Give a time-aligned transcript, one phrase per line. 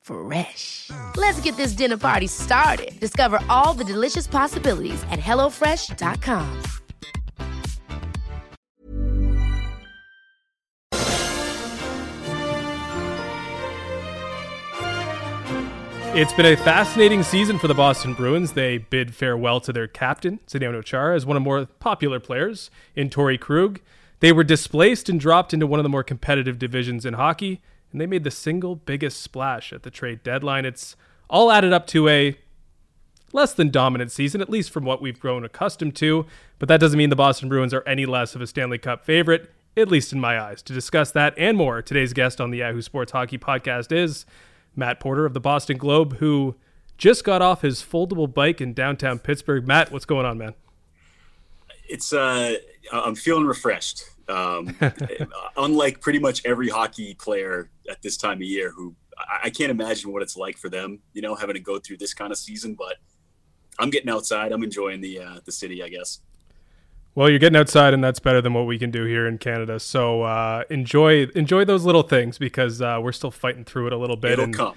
[0.00, 0.90] Fresh.
[1.16, 2.98] Let's get this dinner party started.
[3.00, 6.62] Discover all the delicious possibilities at hellofresh.com.
[16.12, 18.52] It's been a fascinating season for the Boston Bruins.
[18.52, 22.68] They bid farewell to their captain, Zdeno Chara, as one of the more popular players
[22.96, 23.80] in Torey Krug.
[24.18, 28.00] They were displaced and dropped into one of the more competitive divisions in hockey, and
[28.00, 30.64] they made the single biggest splash at the trade deadline.
[30.64, 30.96] It's
[31.28, 32.36] all added up to a
[33.32, 36.26] less than dominant season, at least from what we've grown accustomed to,
[36.58, 39.50] but that doesn't mean the Boston Bruins are any less of a Stanley Cup favorite,
[39.76, 40.62] at least in my eyes.
[40.62, 44.26] To discuss that and more, today's guest on the Yahoo Sports Hockey Podcast is
[44.74, 46.56] Matt Porter of the Boston Globe, who
[46.98, 49.66] just got off his foldable bike in downtown Pittsburgh.
[49.66, 50.54] Matt, what's going on, man?
[51.88, 52.54] It's uh,
[52.92, 54.04] I'm feeling refreshed.
[54.30, 54.76] Um,
[55.56, 59.70] unlike pretty much every hockey player at this time of year, who I, I can't
[59.70, 62.38] imagine what it's like for them, you know, having to go through this kind of
[62.38, 62.74] season.
[62.74, 62.96] But
[63.78, 64.52] I'm getting outside.
[64.52, 66.20] I'm enjoying the uh, the city, I guess.
[67.14, 69.80] Well, you're getting outside, and that's better than what we can do here in Canada.
[69.80, 73.98] So uh, enjoy enjoy those little things because uh, we're still fighting through it a
[73.98, 74.32] little bit.
[74.32, 74.76] It'll come.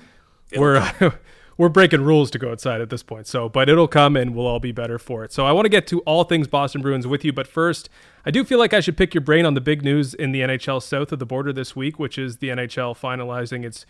[0.51, 1.13] It'll we're come.
[1.57, 3.27] we're breaking rules to go outside at this point.
[3.27, 5.31] So, but it'll come, and we'll all be better for it.
[5.31, 7.89] So, I want to get to all things Boston Bruins with you, but first,
[8.25, 10.41] I do feel like I should pick your brain on the big news in the
[10.41, 13.85] NHL south of the border this week, which is the NHL finalizing its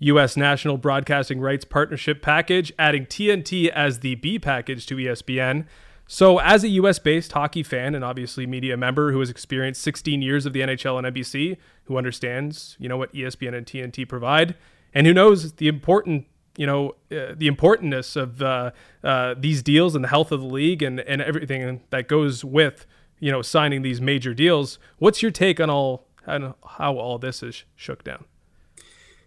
[0.00, 0.36] U.S.
[0.36, 5.66] National Broadcasting Rights Partnership package, adding TNT as the B package to ESPN.
[6.06, 10.22] So, as a US based hockey fan and obviously media member who has experienced 16
[10.22, 14.54] years of the NHL and NBC, who understands, you know, what ESPN and TNT provide,
[14.94, 16.26] and who knows the important,
[16.56, 18.70] you know, uh, the importantness of uh,
[19.04, 22.86] uh, these deals and the health of the league and, and everything that goes with,
[23.20, 24.78] you know, signing these major deals.
[24.98, 28.24] What's your take on all on how all this is shook down?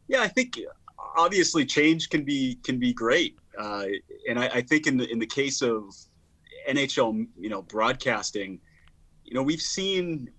[0.07, 0.59] Yeah, I think
[1.15, 3.85] obviously change can be can be great, uh,
[4.27, 5.93] and I, I think in the in the case of
[6.67, 8.59] NHL, you know, broadcasting,
[9.23, 10.31] you know, we've seen.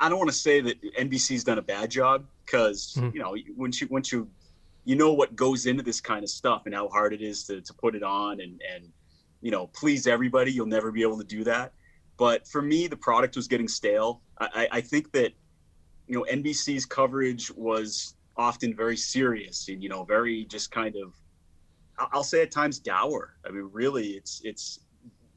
[0.00, 3.14] I don't want to say that NBC's done a bad job because Mhm.
[3.14, 4.28] you know once you once you
[4.84, 7.60] you know what goes into this kind of stuff and how hard it is to,
[7.60, 8.88] to put it on and and
[9.40, 11.72] you know please everybody you'll never be able to do that
[12.16, 15.32] but for me the product was getting stale I, I- think that
[16.06, 21.14] you know NBC's coverage was often very serious and you know very just kind of
[22.12, 23.34] I'll say at times dour.
[23.44, 24.78] I mean really it's it's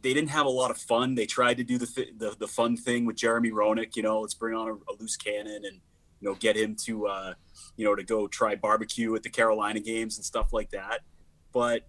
[0.03, 1.13] they didn't have a lot of fun.
[1.15, 4.21] They tried to do the th- the, the fun thing with Jeremy Roenick, you know,
[4.21, 5.79] let's bring on a, a loose cannon and
[6.21, 7.33] you know get him to uh,
[7.75, 10.99] you know to go try barbecue at the Carolina games and stuff like that.
[11.51, 11.87] But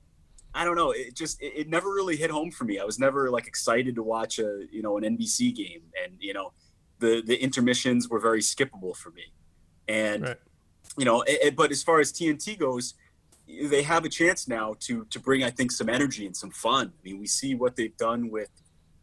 [0.54, 0.90] I don't know.
[0.90, 2.78] It just it, it never really hit home for me.
[2.78, 6.32] I was never like excited to watch a you know an NBC game, and you
[6.34, 6.52] know
[6.98, 9.32] the the intermissions were very skippable for me.
[9.88, 10.36] And Right.
[10.98, 12.94] you know, it, it- but as far as TNT goes,
[13.70, 16.92] they have a chance now to to bring I think some energy and some fun.
[16.98, 18.50] I mean, we see what they've done with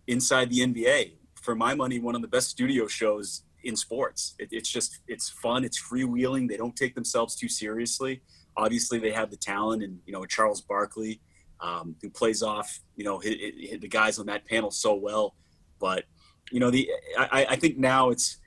[0.07, 1.13] Inside the NBA.
[1.35, 4.35] For my money, one of the best studio shows in sports.
[4.39, 5.63] It, it's just it's fun.
[5.63, 6.47] It's freewheeling.
[6.47, 8.21] They don't take themselves too seriously.
[8.57, 11.21] Obviously, they have the talent, and you know Charles Barkley,
[11.61, 15.35] um, who plays off you know hit, hit the guys on that panel so well.
[15.79, 16.05] But
[16.51, 18.37] you know the I, I think now it's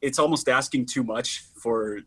[0.00, 2.00] it's almost asking too much for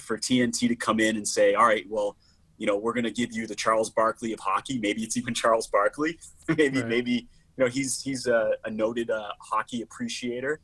[0.00, 2.16] for TNT to come in and say, all right, well,
[2.56, 4.78] you know, we're going to give you the Charles Barkley of hockey.
[4.78, 6.18] Maybe it's even Charles Barkley.
[6.48, 6.88] maybe Right.
[6.88, 7.12] maybe
[7.56, 10.60] you know he's he's a, a noted uh, hockey appreciator.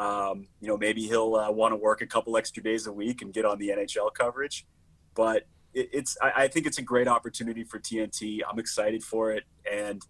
[0.00, 3.20] Um, you know, maybe he'll uh, want to work a couple extra days a week
[3.20, 4.66] and get on the NHL coverage.
[5.14, 8.40] But it, it's I, I think it's a great opportunity for TNT.
[8.50, 10.02] I'm excited for it, and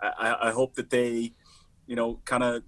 [0.00, 1.32] I, I- hope that they,
[1.86, 2.62] you know, kind of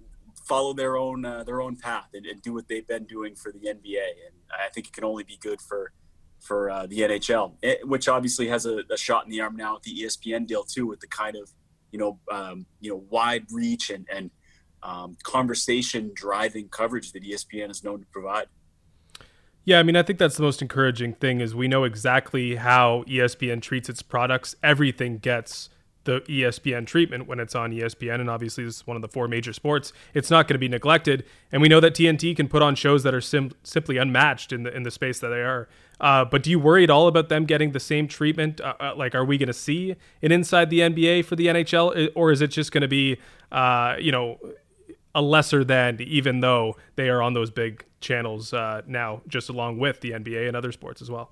[0.47, 3.51] follow their own uh, their own path and, and do what they've been doing for
[3.51, 4.07] the NBA.
[4.25, 5.91] And I think it can only be good for
[6.39, 9.75] for uh, the NHL, eh, which obviously has a, a shot in the arm now
[9.75, 11.51] with the ESPN deal too, with the kind of
[11.91, 14.31] you know um, you know wide reach and and
[14.83, 18.47] um, conversation driving coverage that ESPN is known to provide.
[19.63, 23.03] Yeah, I mean, I think that's the most encouraging thing is we know exactly how
[23.07, 24.55] ESPN treats its products.
[24.63, 25.69] Everything gets
[26.03, 29.27] the ESPN treatment when it's on ESPN, and obviously this is one of the four
[29.27, 29.93] major sports.
[30.15, 33.03] It's not going to be neglected, and we know that TNT can put on shows
[33.03, 35.69] that are sim- simply unmatched in the in the space that they are.
[35.99, 38.59] Uh, but do you worry at all about them getting the same treatment?
[38.59, 42.09] Uh, uh, like, are we going to see an inside the NBA for the NHL,
[42.15, 43.17] or is it just going to be,
[43.51, 44.39] uh, you know,
[45.13, 49.77] a lesser than, even though they are on those big channels uh, now, just along
[49.77, 51.31] with the NBA and other sports as well?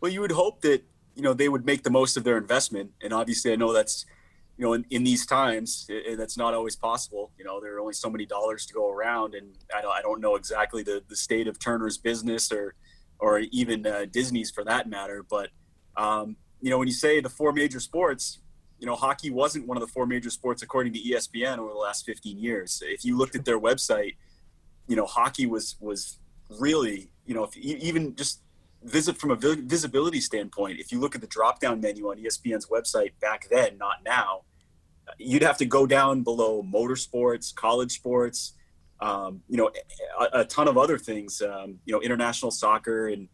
[0.00, 0.82] Well, you would hope that
[1.14, 4.06] you know they would make the most of their investment, and obviously, I know that's
[4.56, 7.30] you know in, in these times it, that's not always possible.
[7.38, 10.02] You know, there are only so many dollars to go around, and I don't, I
[10.02, 12.74] don't know exactly the the state of Turner's business or
[13.18, 15.50] or even uh, Disney's for that matter, but
[15.96, 18.38] um, you know when you say the four major sports
[18.82, 21.78] you know, hockey wasn't one of the four major sports according to ESPN over the
[21.78, 22.82] last 15 years.
[22.84, 24.16] If you looked at their website,
[24.88, 26.18] you know, hockey was was
[26.58, 28.40] really, you know, if you, even just
[28.82, 32.66] visit from a visibility standpoint, if you look at the drop down menu on ESPN's
[32.66, 34.40] website back then, not now,
[35.16, 38.54] you'd have to go down below motorsports, college sports,
[39.00, 39.70] um, you know,
[40.20, 43.28] a, a, ton of other things, um, you know, international soccer and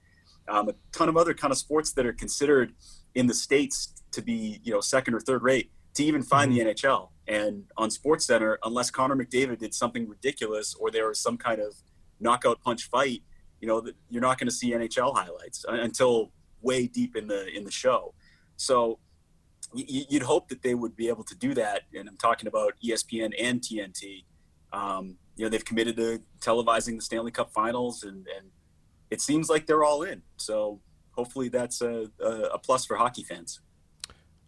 [0.46, 2.74] um, a ton of other kind of sports that are considered
[3.14, 6.68] in the states to be you know second or third rate to even find mm-hmm.
[6.68, 7.10] the NHL.
[7.26, 11.60] And on Sports Center, unless Connor McDavid did something ridiculous or there was some kind
[11.60, 11.74] of
[12.20, 13.22] knockout punch fight,
[13.60, 16.30] you know, you're not going to see NHL highlights until
[16.62, 18.14] way deep in the in the show.
[18.56, 18.98] So
[19.74, 21.82] you'd hope that they would be able to do that.
[21.94, 24.24] And I'm talking about ESPN and TNT.
[24.72, 28.50] Um, you know, they've committed to televising the Stanley Cup Finals, and, and
[29.10, 30.22] it seems like they're all in.
[30.36, 30.80] So
[31.12, 33.60] hopefully that's a, a plus for hockey fans.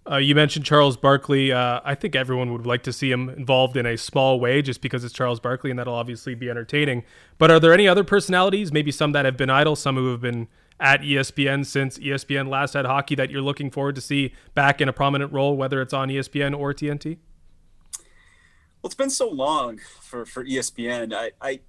[0.09, 1.53] Uh, you mentioned Charles Barkley.
[1.53, 4.81] Uh, I think everyone would like to see him involved in a small way just
[4.81, 7.05] because it's Charles Barkley and that'll obviously be entertaining.
[7.39, 10.21] But are there any other personalities, maybe some that have been idle, some who have
[10.21, 10.49] been
[10.81, 14.89] at ESPN since ESPN last had hockey that you're looking forward to see back in
[14.89, 17.19] a prominent role, whether it's on ESPN or TNT?
[18.83, 21.13] Well, it's been so long for, for ESPN.
[21.13, 21.61] I, I,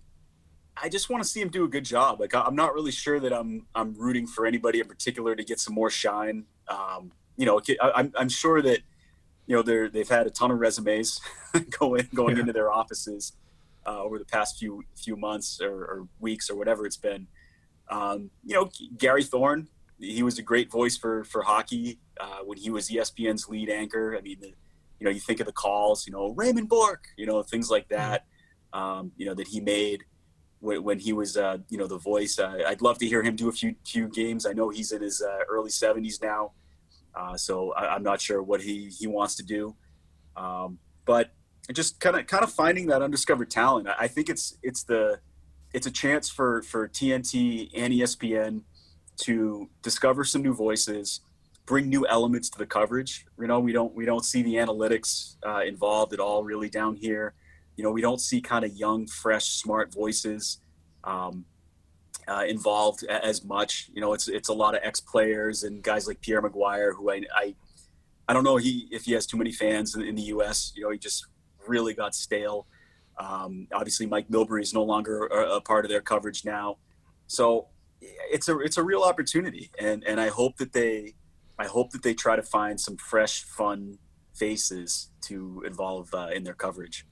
[0.82, 2.22] I just want to see him do a good job.
[2.22, 5.60] Like I'm not really sure that I'm I'm rooting for anybody in particular to get
[5.60, 6.46] some more shine.
[6.70, 7.12] Um,
[7.42, 8.82] you know, I'm, I'm sure that,
[9.48, 11.20] you know, they're, they've had a ton of resumes
[11.80, 12.42] going, going yeah.
[12.42, 13.34] into their offices
[13.88, 17.26] uh, over the past few, few months or, or, weeks or whatever it's been.
[17.90, 19.68] Um, you know, Gary Thorne,
[19.98, 24.16] he was a great voice for, for hockey uh, when he was ESPN's lead anchor.
[24.16, 24.54] I mean, the,
[25.00, 27.90] you know, you think of the calls, you know, Raymond Bourque, you know, things like
[27.90, 28.26] that,
[28.72, 30.04] um, you know, that he made
[30.60, 32.38] when, when he was, uh, you know, the voice.
[32.38, 34.46] Uh, I'd love to hear him do a few few games.
[34.46, 36.52] I know he's in his uh, early 70s now.
[37.14, 39.76] Uh, so I, am not sure what he, he wants to do.
[40.36, 41.32] Um, but
[41.72, 43.88] just kind of kind of finding that undiscovered talent.
[43.88, 45.20] I, I think it's it's the
[45.74, 48.64] it's a chance for for TNT and ESPN
[49.22, 51.22] to discover some new voices,
[51.66, 53.26] bring new elements to the coverage.
[53.40, 56.96] You know, we don't we don't see the analytics uh, involved at all really down
[56.96, 57.34] here.
[57.78, 60.60] You know, we don't see kind of young, fresh, smart voices.
[61.04, 61.46] Um,
[62.28, 63.90] uh, involved as much.
[63.94, 67.12] You know, it's it's a lot of ex players and guys like Pierre McGuire, who
[67.12, 67.56] I, I
[68.28, 70.74] I don't know he if he has too many fans in, in the U.S.
[70.76, 71.26] You know, he just
[71.68, 72.68] really got stale.
[73.18, 76.78] Um, obviously, Mike Milbury is no longer a, a, part of their coverage now,
[77.28, 77.68] so
[78.02, 81.14] it's a it's a real opportunity, and and I hope that they
[81.60, 84.00] I hope that they try to find some fresh, fun
[84.34, 87.06] faces to involve uh, in their coverage.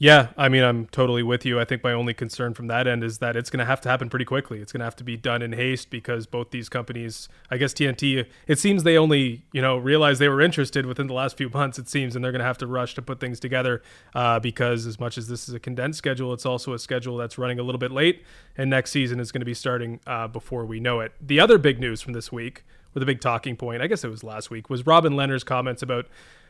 [0.00, 1.58] Yeah, I mean, I'm totally with you.
[1.58, 3.88] I think my only concern from that end is that it's going to have to
[3.88, 4.60] happen pretty quickly.
[4.60, 7.74] It's going to have to be done in haste because both these companies, I guess
[7.74, 11.48] TNT, it seems they only, you know, realized they were interested within the last few
[11.54, 13.82] months, it seems, and they're going to have to rush to put things together
[14.14, 17.36] uh, because as much as this is a condensed schedule, it's also a schedule that's
[17.36, 18.22] running a little bit late,
[18.56, 21.12] and next season is going to be starting uh, before we know it.
[21.20, 22.62] The other big news from this week,
[22.94, 25.82] with a big talking point, I guess it was last week, was Robin Lehner's comments
[25.82, 26.06] about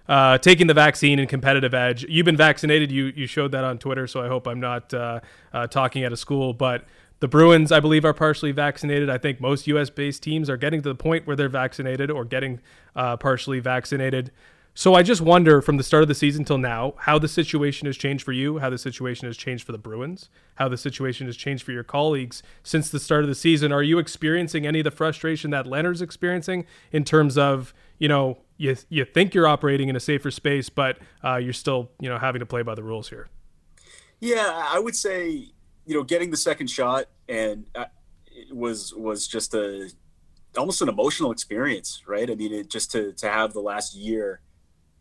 [0.09, 2.05] uh, taking the vaccine and competitive edge.
[2.09, 2.91] You've been vaccinated.
[2.91, 5.21] You you showed that on Twitter, so I hope I'm not uh,
[5.53, 6.53] uh, talking at a school.
[6.53, 6.85] But
[7.21, 9.11] the Bruins, I believe, are partially vaccinated.
[9.11, 9.91] I think most U.S.
[9.91, 12.61] based teams are getting to the point where they're vaccinated or getting
[12.97, 14.31] uh, partially vaccinated.
[14.79, 17.87] So I just wonder from the start of the season till now how the situation
[17.87, 21.27] has changed for you, how the situation has changed for the Bruins, how the situation
[21.27, 23.73] has changed for your colleagues since the start of the season.
[23.73, 28.39] Are you experiencing any of the frustration that Lehner's experiencing in terms of, you know,
[28.57, 32.19] you you think you're operating in a safer space, but uh, you're still you know
[32.19, 33.29] having to play by the rules here.
[34.21, 35.49] Yeah, I would say
[35.87, 37.87] you know getting the second shot and uh,
[38.51, 39.91] was was just a
[40.57, 42.31] almost an emotional experience, right?
[42.31, 44.41] I mean, it, just to to have the last year,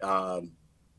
[0.01, 0.51] um,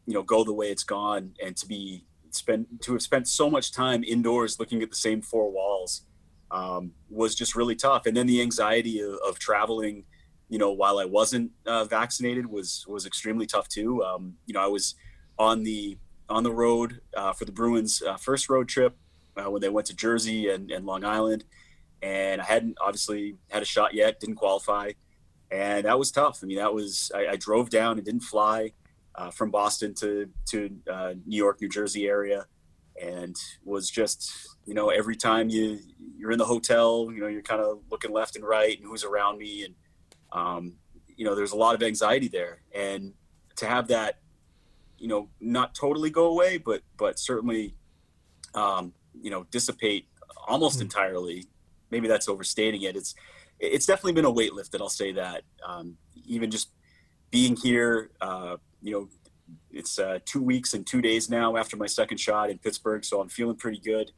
[0.07, 3.49] you know, go the way it's gone, and to be spent to have spent so
[3.51, 6.03] much time indoors looking at the same four walls
[6.51, 8.07] um, was just really tough.
[8.07, 10.05] And then the anxiety of, of traveling,
[10.49, 14.03] you know, while I wasn't uh, vaccinated was was extremely tough too.
[14.03, 14.95] Um, you know, I was
[15.39, 18.97] on the on the road uh, for the Bruins' uh, first road trip
[19.37, 21.45] uh, when they went to Jersey and, and Long Island,
[22.03, 24.93] and I hadn't obviously had a shot yet, didn't qualify,
[25.51, 26.41] and that was tough.
[26.43, 28.73] I mean, that was I, I drove down and didn't fly
[29.15, 32.47] uh, from Boston to to uh, New York, New Jersey area,
[33.01, 34.33] and was just
[34.65, 35.79] you know every time you
[36.17, 39.05] you're in the hotel, you know you're kind of looking left and right and who's
[39.05, 39.75] around me, and
[40.33, 40.75] um,
[41.17, 43.13] you know there's a lot of anxiety there, and
[43.57, 44.19] to have that
[44.99, 47.75] you know not totally go away, but but certainly
[48.55, 50.07] um, you know dissipate
[50.47, 50.85] almost mm-hmm.
[50.85, 51.45] entirely.
[51.91, 52.97] Maybe that's overstating it.
[52.97, 53.15] It's
[53.59, 55.43] it's definitely been a weight lift, and I'll say that.
[55.67, 56.71] Um, even just
[57.31, 59.09] being here, uh, you know,
[59.71, 63.21] it's uh, two weeks and two days now after my second shot in Pittsburgh, so
[63.21, 64.13] I'm feeling pretty good.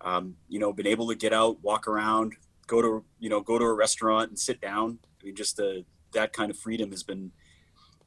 [0.00, 2.34] Um, you know, been able to get out, walk around,
[2.66, 4.98] go to you know, go to a restaurant and sit down.
[5.22, 7.32] I mean, just the that kind of freedom has been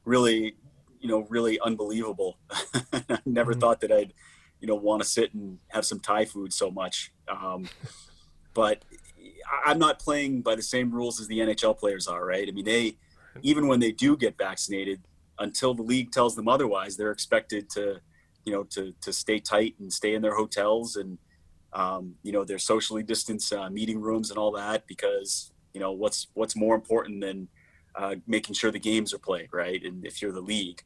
[0.04, 0.56] really,
[1.00, 2.38] you know, really unbelievable.
[2.52, 3.60] I never mm-hmm.
[3.60, 4.14] thought that I'd,
[4.60, 7.12] you know, want to sit and have some Thai food so much.
[7.28, 7.68] Um,
[8.54, 8.86] but
[9.66, 12.48] I'm not playing by the same rules as the NHL players are, right?
[12.48, 12.98] I mean, they
[13.42, 15.02] even when they do get vaccinated,
[15.40, 18.00] until the league tells them otherwise, they're expected to,
[18.46, 21.18] you know, to to stay tight and stay in their hotels and,
[21.74, 25.92] um, you know, their socially distanced uh, meeting rooms and all that because you know
[25.92, 27.50] what's what's more important than
[27.96, 30.82] uh, making sure the games are played right, and if you're the league.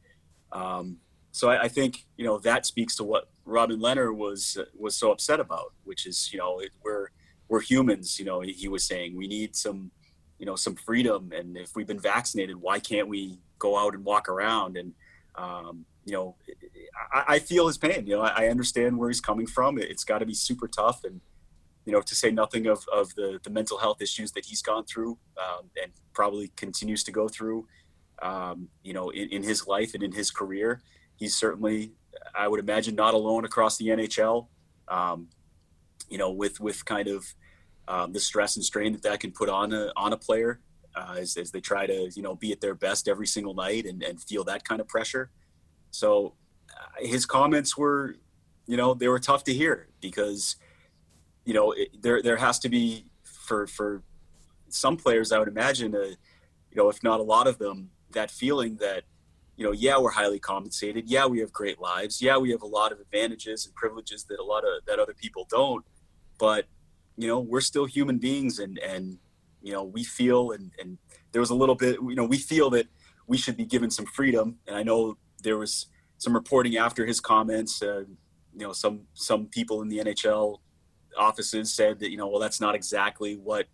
[0.52, 0.98] Um,
[1.30, 5.12] so I, I, think you know that speaks to what Robin Lehner was was so
[5.12, 7.10] upset about, which is you know it, we're
[7.48, 8.18] we're humans.
[8.18, 9.92] You know, he was saying we need some
[10.40, 14.04] you know some freedom, and if we've been vaccinated, why can't we go out and
[14.04, 14.92] walk around and
[15.36, 16.34] um, you know
[17.12, 19.88] I, I, feel his pain you know I, I understand where he's coming from it,
[19.88, 21.20] has got to be super tough and
[21.84, 24.84] you know to say nothing of, of the, the mental health issues that he's gone
[24.84, 27.66] through um, and probably continues to go through
[28.22, 30.82] um, you know in, in his life and in his career
[31.16, 31.92] he's certainly
[32.34, 34.46] i would imagine not alone across the nhl
[34.88, 35.28] um,
[36.08, 37.24] you know with with kind of
[37.88, 40.60] um, the stress and strain that that can put on a on a player
[40.94, 43.86] uh, as, as they try to you know be at their best every single night
[43.86, 45.30] and, and feel that kind of pressure.
[45.90, 46.34] So
[46.70, 48.16] uh, his comments were,
[48.66, 50.56] you know, they were tough to hear because,
[51.50, 54.04] you know, it, there there has to be for for
[54.68, 56.14] some players, I would imagine, uh,
[56.70, 59.02] you know, if not a lot of them, that feeling that,
[59.56, 62.68] you know, yeah, we're highly compensated, yeah, we have great lives, yeah, we have a
[62.68, 65.84] lot of advantages and privileges that a lot of that other people don't,
[66.38, 66.66] but
[67.16, 69.18] you know, we're still human beings and and
[69.60, 70.98] you know, we feel and, and
[71.32, 72.86] there was a little bit, you know, we feel that
[73.26, 74.58] we should be given some freedom.
[74.68, 77.82] And I know there was some reporting after his comments.
[77.82, 78.04] Uh,
[78.54, 80.60] you know, some some people in the NHL
[81.16, 83.66] offices said that you know, well, that's not exactly what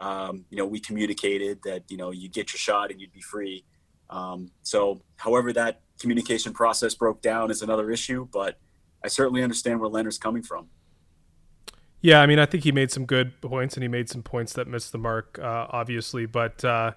[0.00, 1.60] um, you know we communicated.
[1.64, 3.64] That you know, you get your shot and you'd be free.
[4.10, 8.58] Um, so, however that communication process broke down is another issue, but
[9.04, 10.68] I certainly understand where Lehner's coming from.
[12.00, 14.52] Yeah, I mean, I think he made some good points, and he made some points
[14.52, 16.26] that missed the mark, uh, obviously.
[16.26, 16.92] But uh,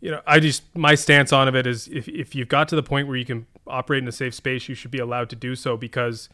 [0.00, 2.76] you know, I just my stance on of it is if if you've got to
[2.76, 5.36] the point where you can operate in a safe space, you should be allowed to
[5.36, 6.28] do so because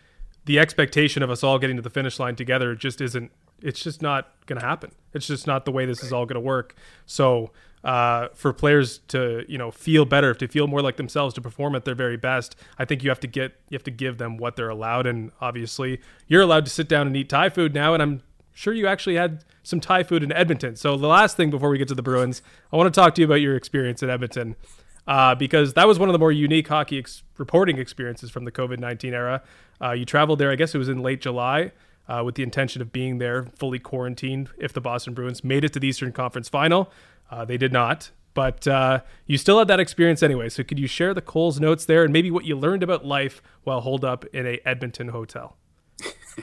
[0.45, 3.31] the expectation of us all getting to the finish line together just isn't.
[3.61, 4.91] It's just not going to happen.
[5.15, 6.75] It's just not the way this is all going to work.
[7.07, 7.53] So
[7.85, 11.75] uh, for players to you know feel better, to feel more like themselves, to perform
[11.75, 14.37] at their very best, I think you have to get you have to give them
[14.37, 15.07] what they're allowed.
[15.07, 17.95] And obviously, you're allowed to sit down and eat Thai food now.
[17.95, 18.23] And I'm
[18.53, 20.77] sure you actually had some Thai food in Edmonton.
[20.77, 23.21] So the last thing before we get to the Bruins, I want to talk to
[23.21, 24.57] you about your experience in Edmonton.
[25.05, 28.53] Uh, because that was one of the more unique hockey ex- reporting experiences from the
[28.53, 29.43] COVID 19 era.
[29.83, 31.73] Uh, you traveled there, I guess it was in late July,
[32.09, 35.73] uh, with the intention of being there fully quarantined if the Boston Bruins made it
[35.73, 36.91] to the Eastern Conference final.
[37.31, 40.49] Uh, they did not, but uh, you still had that experience anyway.
[40.49, 43.43] So could you share the Coles notes there and maybe what you learned about life
[43.65, 45.57] while holed up in a Edmonton hotel?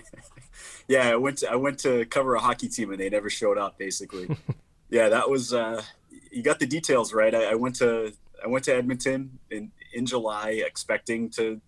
[0.88, 3.58] yeah, I went to, I went to cover a hockey team and they never showed
[3.58, 3.78] up.
[3.78, 4.36] Basically,
[4.90, 5.82] yeah, that was uh,
[6.32, 7.34] you got the details right.
[7.34, 11.62] I, I went to I went to Edmonton in in July expecting to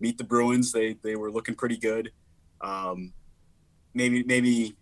[0.00, 0.72] meet the Bruins.
[0.72, 2.12] They they were looking pretty good.
[2.60, 3.12] Um,
[3.94, 4.76] maybe maybe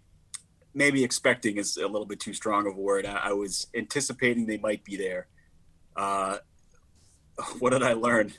[0.74, 3.04] maybe expecting is a little bit too strong of a word.
[3.04, 5.26] I, I was anticipating they might be there.
[5.96, 6.38] Uh,
[7.58, 8.32] what did I learn?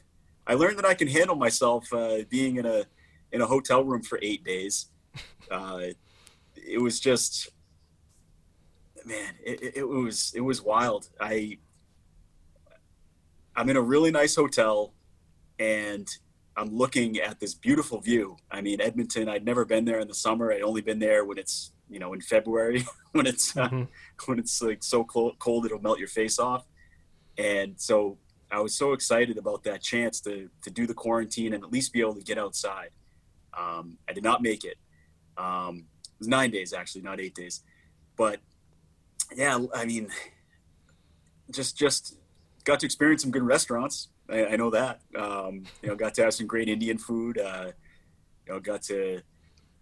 [0.48, 2.86] I learned that I can handle myself uh, being in a
[3.32, 4.88] in a hotel room for eight days.
[5.52, 5.88] Uh,
[6.56, 7.50] it was just,
[9.04, 11.10] man, it, it was it was wild.
[11.20, 11.58] I
[13.56, 14.94] I'm in a really nice hotel,
[15.58, 16.08] and
[16.60, 18.36] I'm looking at this beautiful view.
[18.52, 19.30] I mean, Edmonton.
[19.30, 20.52] I'd never been there in the summer.
[20.52, 23.84] I'd only been there when it's you know in February when it's uh, mm-hmm.
[24.26, 26.66] when it's like so cold, cold it'll melt your face off.
[27.38, 28.18] And so
[28.52, 31.94] I was so excited about that chance to to do the quarantine and at least
[31.94, 32.90] be able to get outside.
[33.58, 34.78] Um, I did not make it.
[35.38, 37.64] Um, it was nine days actually, not eight days.
[38.18, 38.42] But
[39.34, 40.10] yeah, I mean,
[41.52, 42.18] just just
[42.66, 44.10] got to experience some good restaurants.
[44.32, 45.02] I, I know that.
[45.16, 47.38] Um, you know, got to have some great Indian food.
[47.38, 47.72] Uh,
[48.46, 49.22] you know, got to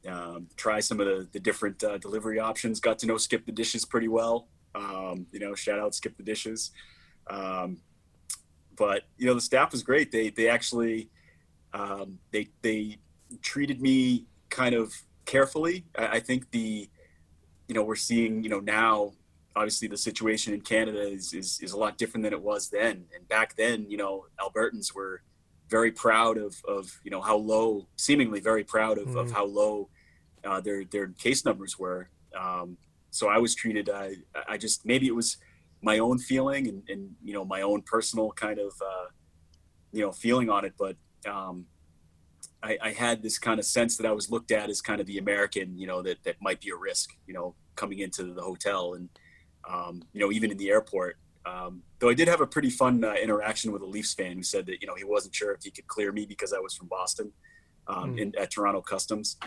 [0.07, 2.79] um, try some of the, the different uh, delivery options.
[2.79, 4.47] Got to know Skip the Dishes pretty well.
[4.75, 6.71] Um, you know, shout out Skip the Dishes.
[7.29, 7.77] Um,
[8.75, 10.11] but you know, the staff was great.
[10.11, 11.09] They they actually
[11.73, 12.97] um, they they
[13.41, 14.93] treated me kind of
[15.25, 15.85] carefully.
[15.97, 16.89] I, I think the
[17.67, 19.13] you know we're seeing you know now
[19.57, 22.95] obviously the situation in Canada is, is, is a lot different than it was then.
[23.15, 25.23] And back then, you know, Albertans were
[25.67, 29.19] very proud of, of you know, how low, seemingly very proud of, mm.
[29.19, 29.89] of how low
[30.45, 32.09] uh, their, their case numbers were.
[32.39, 32.77] Um,
[33.09, 35.37] so I was treated, I, I just, maybe it was
[35.81, 39.07] my own feeling and, and you know, my own personal kind of, uh,
[39.91, 40.75] you know, feeling on it.
[40.77, 40.97] But
[41.27, 41.65] um,
[42.61, 45.07] I, I had this kind of sense that I was looked at as kind of
[45.07, 48.43] the American, you know, that, that might be a risk, you know, coming into the
[48.43, 48.93] hotel.
[48.93, 49.09] And,
[49.67, 51.17] um, you know, even in the airport.
[51.45, 54.43] Um, though I did have a pretty fun uh, interaction with a Leafs fan who
[54.43, 56.75] said that you know he wasn't sure if he could clear me because I was
[56.75, 57.31] from Boston
[57.87, 58.19] um, mm.
[58.19, 59.37] in, at Toronto Customs.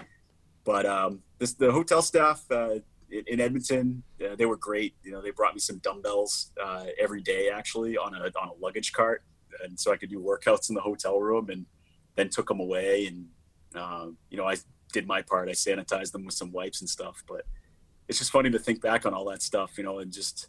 [0.65, 2.77] But um, this, the hotel staff uh,
[3.11, 4.95] in, in, Edmonton, uh, they were great.
[5.03, 8.65] You know, they brought me some dumbbells uh, every day actually on a on a
[8.65, 9.23] luggage cart,
[9.65, 11.67] and so I could do workouts in the hotel room, and
[12.17, 13.07] then took them away.
[13.07, 13.27] And
[13.83, 14.57] um, you know, I
[14.93, 15.49] did my part.
[15.49, 17.45] I sanitized them with some wipes and stuff, but
[18.11, 20.49] it's just funny to think back on all that stuff, you know, and just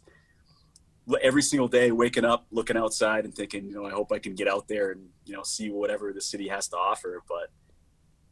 [1.22, 4.34] every single day waking up, looking outside and thinking, you know, I hope I can
[4.34, 7.22] get out there and, you know, see whatever the city has to offer.
[7.28, 7.50] But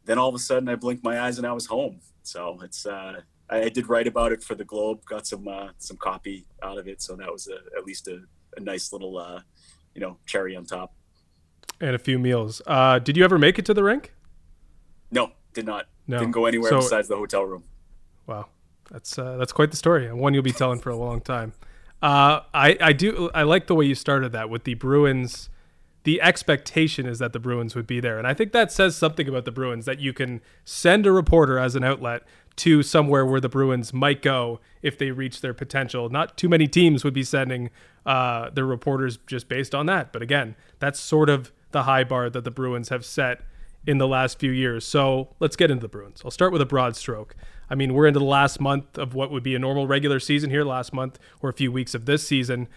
[0.03, 2.01] then all of a sudden I blinked my eyes and I was home.
[2.23, 5.95] So it's, uh, I, did write about it for the Globe, got some, uh, some
[5.95, 7.01] copy out of it.
[7.01, 8.19] So that was a, at least a,
[8.57, 9.39] a nice little, uh,
[9.95, 10.93] you know, cherry on top.
[11.79, 12.61] And a few meals.
[12.67, 14.13] Uh, did you ever make it to the rink?
[15.09, 15.87] No, did not.
[16.05, 16.19] No.
[16.19, 17.63] Didn't go anywhere so, besides the hotel room.
[18.27, 18.47] Wow.
[18.91, 21.53] That's uh, that's quite the story, and one you'll be telling for a long time.
[22.01, 25.49] Uh, I I do I like the way you started that with the Bruins.
[26.03, 29.29] The expectation is that the Bruins would be there, and I think that says something
[29.29, 32.23] about the Bruins that you can send a reporter as an outlet
[32.57, 36.09] to somewhere where the Bruins might go if they reach their potential.
[36.09, 37.69] Not too many teams would be sending
[38.05, 42.29] uh, their reporters just based on that, but again, that's sort of the high bar
[42.29, 43.41] that the Bruins have set
[43.85, 44.85] in the last few years.
[44.85, 46.21] So let's get into the Bruins.
[46.25, 47.35] I'll start with a broad stroke.
[47.71, 50.49] I mean, we're into the last month of what would be a normal regular season
[50.49, 52.67] here, last month or a few weeks of this season.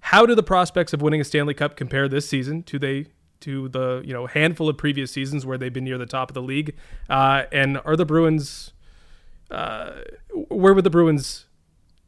[0.00, 3.06] How do the prospects of winning a Stanley Cup compare this season to they
[3.40, 6.34] to the you know handful of previous seasons where they've been near the top of
[6.34, 6.76] the league?
[7.08, 8.74] Uh, and are the Bruins
[9.50, 10.02] uh,
[10.48, 11.46] where would the Bruins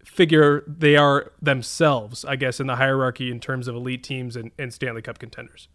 [0.05, 2.27] figure they are themselves?
[2.27, 5.69] I guess in the hierarchy in terms of elite teams and, and Stanley Cup contenders.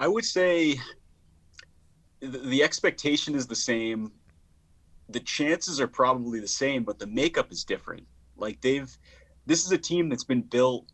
[0.00, 0.80] I would say
[2.20, 4.10] the expectation is the same
[5.12, 8.06] the chances are probably the same, but the makeup is different.
[8.36, 8.90] Like they've,
[9.46, 10.86] this is a team that's been built.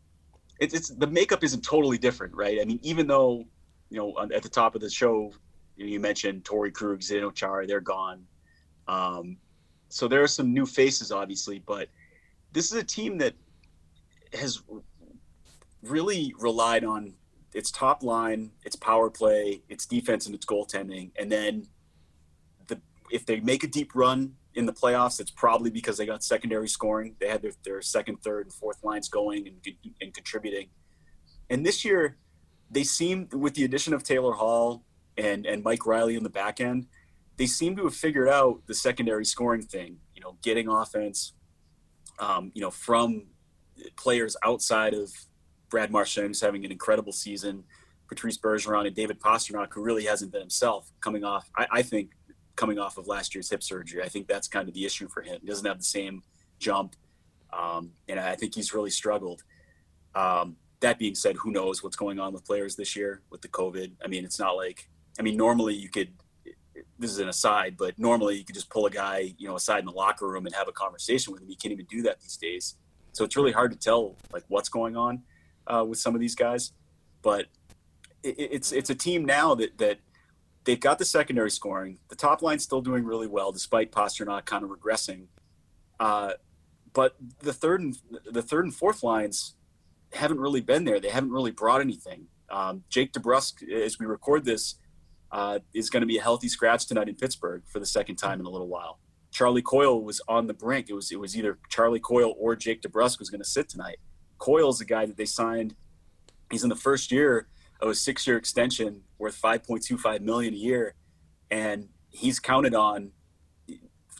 [0.60, 2.58] It's, it's the makeup isn't totally different, right?
[2.60, 3.44] I mean, even though,
[3.90, 5.32] you know, at the top of the show,
[5.76, 8.24] you mentioned Torey Krug, Zdeno Chara, they're gone.
[8.88, 9.36] Um,
[9.88, 11.88] so there are some new faces, obviously, but
[12.52, 13.34] this is a team that
[14.32, 14.62] has
[15.82, 17.14] really relied on
[17.54, 21.66] its top line, its power play, its defense, and its goaltending, and then
[23.10, 26.68] if they make a deep run in the playoffs, it's probably because they got secondary
[26.68, 27.16] scoring.
[27.20, 30.68] They had their, their second, third, and fourth lines going and, and contributing.
[31.50, 32.16] And this year,
[32.70, 34.84] they seem, with the addition of Taylor Hall
[35.16, 36.86] and, and Mike Reilly in the back end,
[37.36, 41.34] they seem to have figured out the secondary scoring thing, you know, getting offense,
[42.18, 43.26] um, you know, from
[43.96, 45.12] players outside of
[45.70, 47.64] Brad Marchand, who's having an incredible season,
[48.08, 52.10] Patrice Bergeron, and David Pastrnak, who really hasn't been himself, coming off, I, I think,
[52.58, 54.02] coming off of last year's hip surgery.
[54.02, 55.38] I think that's kind of the issue for him.
[55.40, 56.22] He doesn't have the same
[56.58, 56.96] jump,
[57.52, 59.42] um, and I think he's really struggled.
[60.14, 63.48] Um, that being said, who knows what's going on with players this year with the
[63.48, 63.92] COVID?
[64.04, 66.12] I mean, it's not like I mean, normally you could.
[66.98, 69.80] This is an aside, but normally you could just pull a guy, you know, aside
[69.80, 71.48] in the locker room and have a conversation with him.
[71.48, 72.76] You can't even do that these days,
[73.12, 75.22] so it's really hard to tell like what's going on
[75.66, 76.72] uh, with some of these guys.
[77.22, 77.46] But
[78.22, 79.98] it, it's it's a team now that that
[80.64, 81.98] they've got the secondary scoring.
[82.08, 85.26] The top line's still doing really well, despite Pastrnak kind of regressing.
[85.98, 86.32] Uh,
[86.92, 87.96] but the third and
[88.30, 89.54] the third and fourth lines
[90.12, 91.00] haven't really been there.
[91.00, 92.26] They haven't really brought anything.
[92.50, 94.76] Um, Jake DeBrusk, as we record this,
[95.30, 98.40] uh, is going to be a healthy scratch tonight in Pittsburgh for the second time
[98.40, 98.98] in a little while.
[99.30, 100.88] Charlie Coyle was on the brink.
[100.88, 103.98] It was it was either Charlie Coyle or Jake DeBrusk was going to sit tonight.
[104.38, 105.74] Coyle's the guy that they signed.
[106.50, 107.48] He's in the first year
[107.80, 110.94] a six-year extension worth 5.25 million a year,
[111.50, 113.12] and he's counted on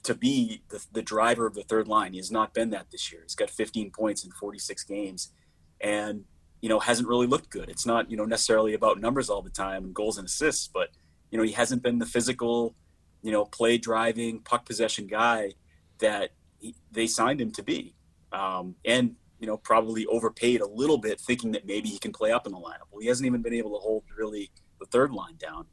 [0.03, 2.12] to be the, the driver of the third line.
[2.12, 3.23] He has not been that this year.
[3.23, 5.33] He's got 15 points in 46 games,
[5.81, 6.25] and
[6.61, 7.68] you know hasn't really looked good.
[7.68, 10.90] It's not you know necessarily about numbers all the time and goals and assists, but
[11.31, 12.75] you know he hasn't been the physical,
[13.23, 15.53] you know, play driving puck possession guy
[15.99, 17.94] that he, they signed him to be.
[18.33, 22.33] Um, and you know, probably overpaid a little bit, thinking that maybe he can play
[22.33, 22.88] up in the lineup.
[22.90, 25.66] Well, he hasn't even been able to hold really the third line down.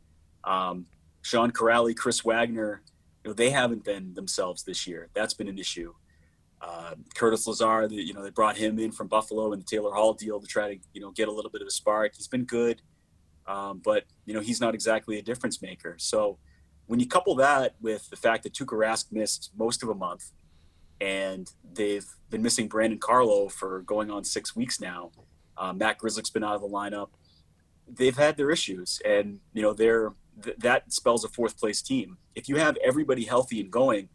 [0.43, 0.85] Um,
[1.21, 2.83] Sean Kuraly, Chris Wagner,
[3.23, 5.09] you know, they haven't been themselves this year.
[5.13, 5.93] That's been an issue.
[6.61, 9.93] Uh, Curtis Lazar, the, you know, they brought him in from Buffalo in the Taylor
[9.93, 12.13] Hall deal to try to, you know, get a little bit of a spark.
[12.15, 12.81] He's been good,
[13.47, 15.95] um, but you know, he's not exactly a difference maker.
[15.97, 16.37] So
[16.87, 20.31] when you couple that with the fact that Tuukka Rask missed most of a month,
[21.01, 25.11] and they've been missing Brandon Carlo for going on six weeks now.
[25.57, 27.09] Um, Matt Grzelcyk's been out of the lineup.
[27.87, 32.17] They've had their issues, and you know they're th- that spells a fourth place team.
[32.33, 34.09] If you have everybody healthy and going,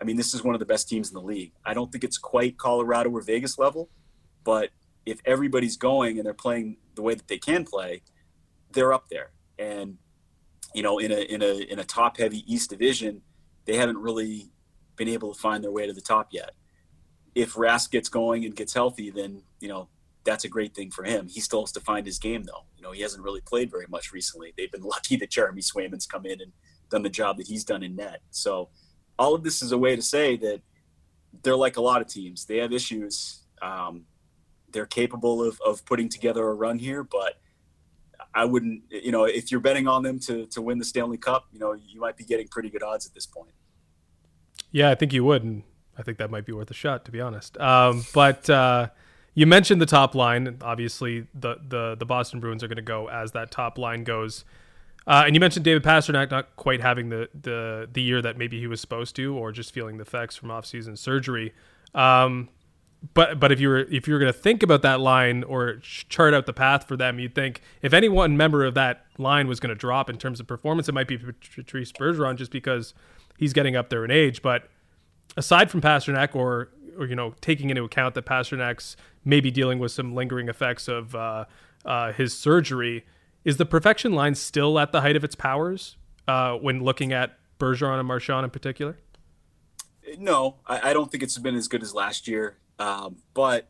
[0.00, 1.52] I mean, this is one of the best teams in the league.
[1.64, 3.88] I don't think it's quite Colorado or Vegas level,
[4.44, 4.70] but
[5.06, 8.02] if everybody's going and they're playing the way that they can play,
[8.72, 9.30] they're up there.
[9.58, 9.98] And
[10.74, 13.22] you know, in a in a in a top heavy East division,
[13.64, 14.50] they haven't really
[14.96, 16.52] been able to find their way to the top yet.
[17.34, 19.88] If Rask gets going and gets healthy, then you know
[20.24, 21.28] that's a great thing for him.
[21.28, 22.64] He still has to find his game though.
[22.76, 24.52] You know, he hasn't really played very much recently.
[24.56, 26.52] They've been lucky that Jeremy Swayman's come in and
[26.90, 28.20] done the job that he's done in net.
[28.30, 28.70] So
[29.18, 30.60] all of this is a way to say that
[31.42, 32.44] they're like a lot of teams.
[32.44, 33.42] They have issues.
[33.62, 34.04] Um,
[34.70, 37.34] they're capable of, of putting together a run here, but
[38.34, 41.46] I wouldn't, you know, if you're betting on them to, to win the Stanley Cup,
[41.52, 43.52] you know, you might be getting pretty good odds at this point.
[44.74, 45.62] Yeah, I think you would, and
[45.96, 47.56] I think that might be worth a shot, to be honest.
[47.58, 48.88] Um, but uh,
[49.32, 50.58] you mentioned the top line.
[50.62, 54.44] Obviously, the the the Boston Bruins are going to go as that top line goes.
[55.06, 58.58] Uh, and you mentioned David Pastrnak not quite having the, the the year that maybe
[58.58, 61.54] he was supposed to, or just feeling the effects from offseason surgery.
[61.94, 62.48] Um,
[63.12, 65.76] but but if you were if you were going to think about that line or
[65.82, 69.46] chart out the path for them, you'd think if any one member of that line
[69.46, 72.92] was going to drop in terms of performance, it might be Patrice Bergeron, just because
[73.38, 74.42] he's getting up there in age.
[74.42, 74.68] But
[75.36, 79.92] aside from Pastrnak, or or you know, taking into account that Pastrnak's maybe dealing with
[79.92, 81.44] some lingering effects of uh,
[81.84, 83.04] uh, his surgery,
[83.44, 85.96] is the perfection line still at the height of its powers
[86.28, 88.98] uh, when looking at Bergeron and Marchand in particular?
[90.18, 93.68] No, I, I, don't think it's been as good as last year, um, but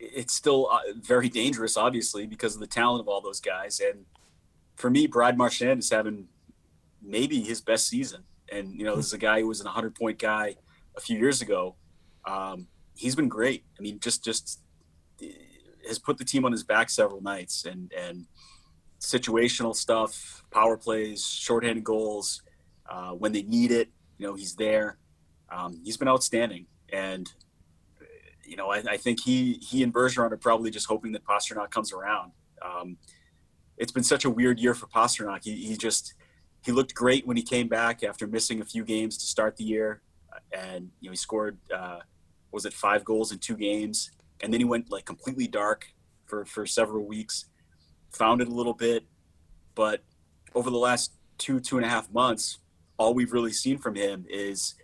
[0.00, 3.80] it's still uh, very dangerous, obviously, because of the talent of all those guys.
[3.80, 4.04] And
[4.74, 6.28] for me, Brad Marchand is having
[7.00, 9.94] maybe his best season and you know, this is a guy who was an 100
[9.94, 10.56] point guy
[10.96, 11.76] a few years ago.
[12.26, 13.64] Um, he's been great.
[13.78, 14.60] I mean, just just
[15.86, 18.26] has put the team on his back several nights, and and
[19.00, 22.42] situational stuff, power plays, shorthanded goals
[22.88, 23.88] uh, when they need it.
[24.18, 24.98] You know, he's there.
[25.50, 27.30] Um, he's been outstanding, and
[28.44, 31.70] you know, I, I, think he he and Bergeron are probably just hoping that Pastrnak
[31.70, 32.32] comes around.
[32.62, 32.96] Um,
[33.76, 35.44] it's been such a weird year for Pastrnak.
[35.44, 36.14] He, he just
[36.64, 39.64] he looked great when he came back after missing a few games to start the
[39.64, 40.02] year,
[40.52, 42.00] and you know he scored uh,
[42.52, 44.10] was it five goals in two games,
[44.42, 45.86] and then he went like completely dark
[46.26, 47.46] for for several weeks.
[48.12, 49.04] Found it a little bit,
[49.74, 50.02] but
[50.54, 52.58] over the last two two and a half months,
[52.98, 54.74] all we've really seen from him is,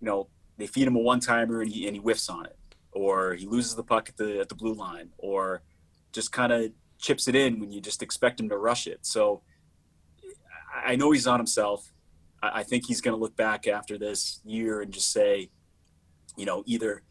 [0.00, 2.56] you know, they feed him a one timer and he and he whiffs on it,
[2.92, 5.62] or he loses the puck at the at the blue line, or
[6.12, 9.00] just kind of chips it in when you just expect him to rush it.
[9.02, 9.42] So
[10.84, 11.92] I know he's on himself.
[12.42, 15.50] I think he's going to look back after this year and just say,
[16.36, 17.02] you know, either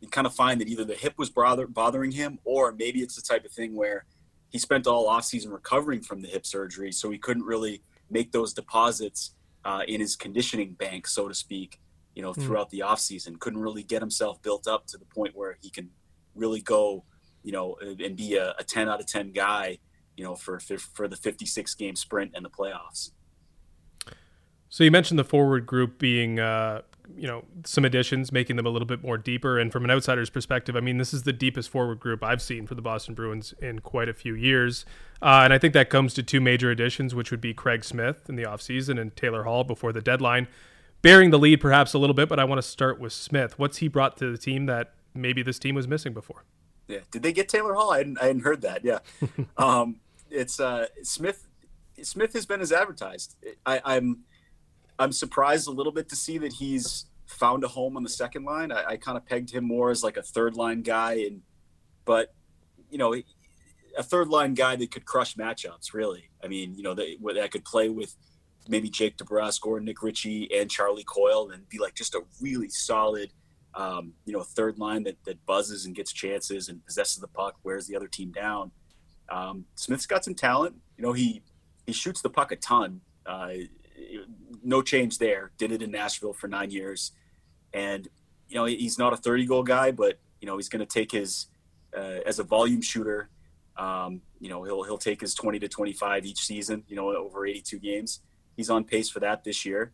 [0.00, 3.16] you kind of find that either the hip was bother, bothering him, or maybe it's
[3.16, 4.04] the type of thing where
[4.50, 8.52] he spent all offseason recovering from the hip surgery, so he couldn't really make those
[8.52, 9.32] deposits
[9.64, 11.80] uh, in his conditioning bank, so to speak,
[12.14, 12.42] you know, hmm.
[12.42, 12.72] throughout mm.
[12.72, 13.40] the offseason.
[13.40, 15.90] Couldn't really get himself built up to the point where he can
[16.36, 17.04] really go,
[17.42, 19.78] you know, and be a, a 10 out of 10 guy
[20.16, 23.10] you know, for for the 56 game sprint and the playoffs.
[24.76, 26.82] So you mentioned the forward group being, uh,
[27.16, 29.58] you know, some additions, making them a little bit more deeper.
[29.58, 32.66] And from an outsider's perspective, I mean, this is the deepest forward group I've seen
[32.66, 34.84] for the Boston Bruins in quite a few years.
[35.22, 38.28] Uh, and I think that comes to two major additions, which would be Craig Smith
[38.28, 40.46] in the offseason and Taylor Hall before the deadline,
[41.00, 42.28] bearing the lead perhaps a little bit.
[42.28, 43.58] But I want to start with Smith.
[43.58, 46.44] What's he brought to the team that maybe this team was missing before?
[46.86, 46.98] Yeah.
[47.10, 47.94] Did they get Taylor Hall?
[47.94, 48.84] I hadn't, I hadn't heard that.
[48.84, 48.98] Yeah.
[49.56, 51.46] um, it's uh, Smith.
[52.02, 53.36] Smith has been as advertised.
[53.64, 54.24] I, I'm
[54.98, 58.44] I'm surprised a little bit to see that he's found a home on the second
[58.44, 58.72] line.
[58.72, 61.42] I, I kind of pegged him more as like a third line guy, and
[62.04, 62.34] but
[62.90, 63.14] you know,
[63.98, 65.92] a third line guy that could crush matchups.
[65.92, 68.14] Really, I mean, you know, that that could play with
[68.68, 72.68] maybe Jake DeBrusk or Nick Ritchie and Charlie Coyle, and be like just a really
[72.68, 73.32] solid,
[73.74, 77.56] um, you know, third line that that buzzes and gets chances and possesses the puck,
[77.64, 78.70] wears the other team down.
[79.28, 80.76] Um, Smith's got some talent.
[80.96, 81.42] You know, he
[81.86, 83.00] he shoots the puck a ton.
[83.26, 83.50] Uh,
[84.66, 85.52] no change there.
[85.58, 87.12] Did it in Nashville for nine years,
[87.72, 88.08] and
[88.48, 91.12] you know he's not a 30 goal guy, but you know he's going to take
[91.12, 91.46] his
[91.96, 93.30] uh, as a volume shooter.
[93.76, 96.82] Um, you know he'll he'll take his 20 to 25 each season.
[96.88, 98.20] You know over 82 games.
[98.56, 99.92] He's on pace for that this year,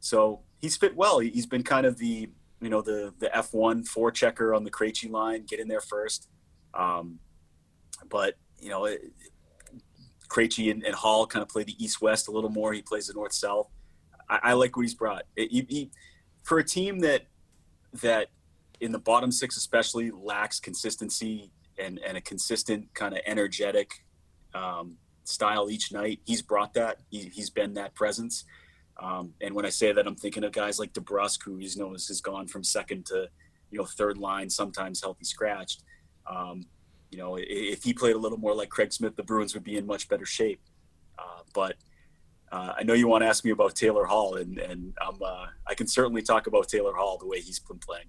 [0.00, 1.18] so he's fit well.
[1.18, 5.44] He's been kind of the you know the the F1 forechecker on the Krejci line,
[5.44, 6.28] get in there first.
[6.72, 7.18] Um,
[8.08, 8.88] but you know
[10.28, 12.72] Krejci and, and, Hall kind of play the East West a little more.
[12.72, 13.68] He plays the North South.
[14.28, 15.24] I, I, like what he's brought.
[15.36, 15.90] It, he, he,
[16.42, 17.22] for a team that
[18.02, 18.28] that
[18.80, 24.04] in the bottom six especially lacks consistency and, and a consistent kind of energetic
[24.54, 26.20] um, style each night.
[26.24, 26.98] He's brought that.
[27.10, 28.44] He, has been that presence.
[29.00, 31.92] Um, and when I say that, I'm thinking of guys like DeBrusk, who he's known
[31.92, 33.28] has gone from second to
[33.70, 35.82] you know third line, sometimes healthy scratched.
[36.30, 36.66] Um,
[37.10, 39.76] you know, if he played a little more like Craig Smith, the Bruins would be
[39.76, 40.60] in much better shape.
[41.18, 41.76] Uh, but
[42.54, 45.74] uh, I know you want to ask me about Taylor Hall, and and uh, I
[45.74, 48.06] can certainly talk about Taylor Hall the way he's been playing.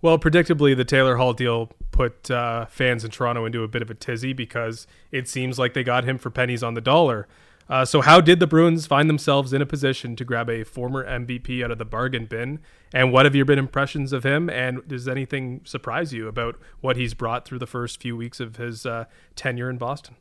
[0.00, 3.90] Well, predictably, the Taylor Hall deal put uh, fans in Toronto into a bit of
[3.90, 7.26] a tizzy because it seems like they got him for pennies on the dollar.
[7.68, 11.04] Uh, so, how did the Bruins find themselves in a position to grab a former
[11.04, 12.60] MVP out of the bargain bin?
[12.94, 14.48] And what have your been impressions of him?
[14.50, 18.56] And does anything surprise you about what he's brought through the first few weeks of
[18.56, 20.14] his uh, tenure in Boston?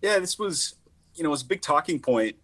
[0.00, 0.74] Yeah, this was,
[1.14, 2.36] you know, it was a big talking point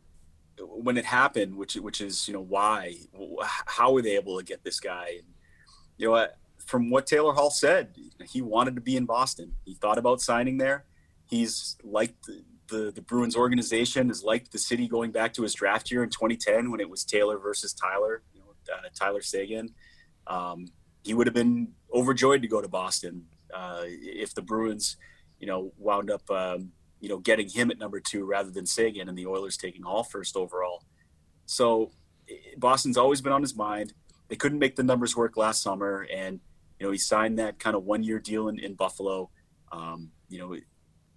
[0.59, 2.94] when it happened, which which is, you know, why,
[3.66, 5.20] how were they able to get this guy?
[5.96, 6.26] You know,
[6.64, 7.94] from what Taylor Hall said,
[8.31, 9.54] he wanted to be in Boston.
[9.64, 10.85] He thought about signing there.
[11.26, 12.28] He's liked
[12.68, 16.11] the, the Bruins organization is like the city going back to his draft year in
[16.11, 19.70] 2010 when it was Taylor versus Tyler, you know, uh, Tyler Seguin.
[20.26, 20.66] Um,
[21.02, 24.96] he would have been overjoyed to go to Boston uh, if the Bruins,
[25.40, 29.08] you know, wound up, um, you know, getting him at number two rather than Seguin
[29.08, 30.82] and the Oilers taking Hall first overall.
[31.46, 31.92] So
[32.56, 33.92] Boston's always been on his mind.
[34.28, 36.40] They couldn't make the numbers work last summer, and
[36.78, 39.30] you know he signed that kind of one-year deal in, in Buffalo.
[39.72, 40.56] Um, you know,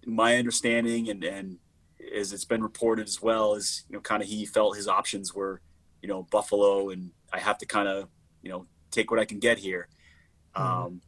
[0.06, 1.58] my understanding and and
[2.16, 5.34] as it's been reported as well is you know kind of he felt his options
[5.34, 5.60] were
[6.00, 8.08] you know Buffalo and I have to kind of
[8.42, 9.88] you know take what I can get here.
[10.56, 10.84] Mm-hmm.
[10.86, 11.00] Um,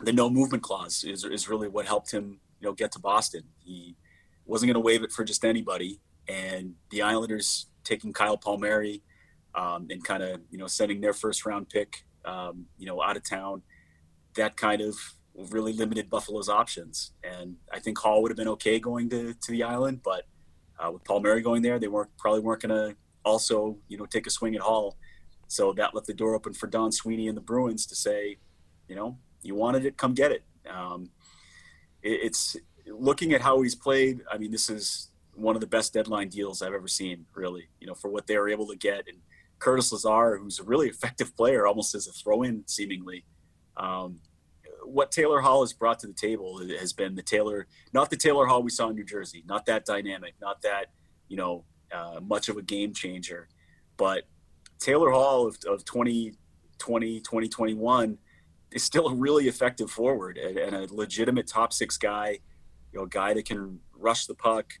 [0.00, 3.42] the no movement clause is is really what helped him you know get to Boston.
[3.58, 3.96] He
[4.46, 9.02] wasn't going to waive it for just anybody, and the Islanders taking Kyle Palmieri
[9.54, 13.16] um, and kind of you know sending their first round pick um, you know out
[13.16, 13.62] of town.
[14.36, 14.96] That kind of
[15.50, 17.12] really limited Buffalo's options.
[17.24, 20.26] And I think Hall would have been okay going to, to the island, but
[20.78, 24.26] uh, with Palmieri going there, they weren't probably weren't going to also you know take
[24.26, 24.96] a swing at Hall.
[25.48, 28.38] So that left the door open for Don Sweeney and the Bruins to say,
[28.88, 30.44] you know, you wanted it, come get it.
[30.70, 31.10] Um,
[32.02, 34.20] it's looking at how he's played.
[34.30, 37.26] I mean, this is one of the best deadline deals I've ever seen.
[37.34, 39.18] Really, you know, for what they were able to get and
[39.58, 43.24] Curtis Lazar, who's a really effective player, almost as a throw-in seemingly.
[43.76, 44.20] Um,
[44.84, 48.46] what Taylor Hall has brought to the table has been the Taylor, not the Taylor
[48.46, 50.86] Hall we saw in New Jersey, not that dynamic, not that,
[51.28, 53.48] you know, uh, much of a game changer,
[53.96, 54.24] but
[54.80, 58.18] Taylor Hall of, of 2020, 2021
[58.72, 62.38] is still a really effective forward and, and, a legitimate top six guy,
[62.92, 64.72] you know, a guy that can rush the puck,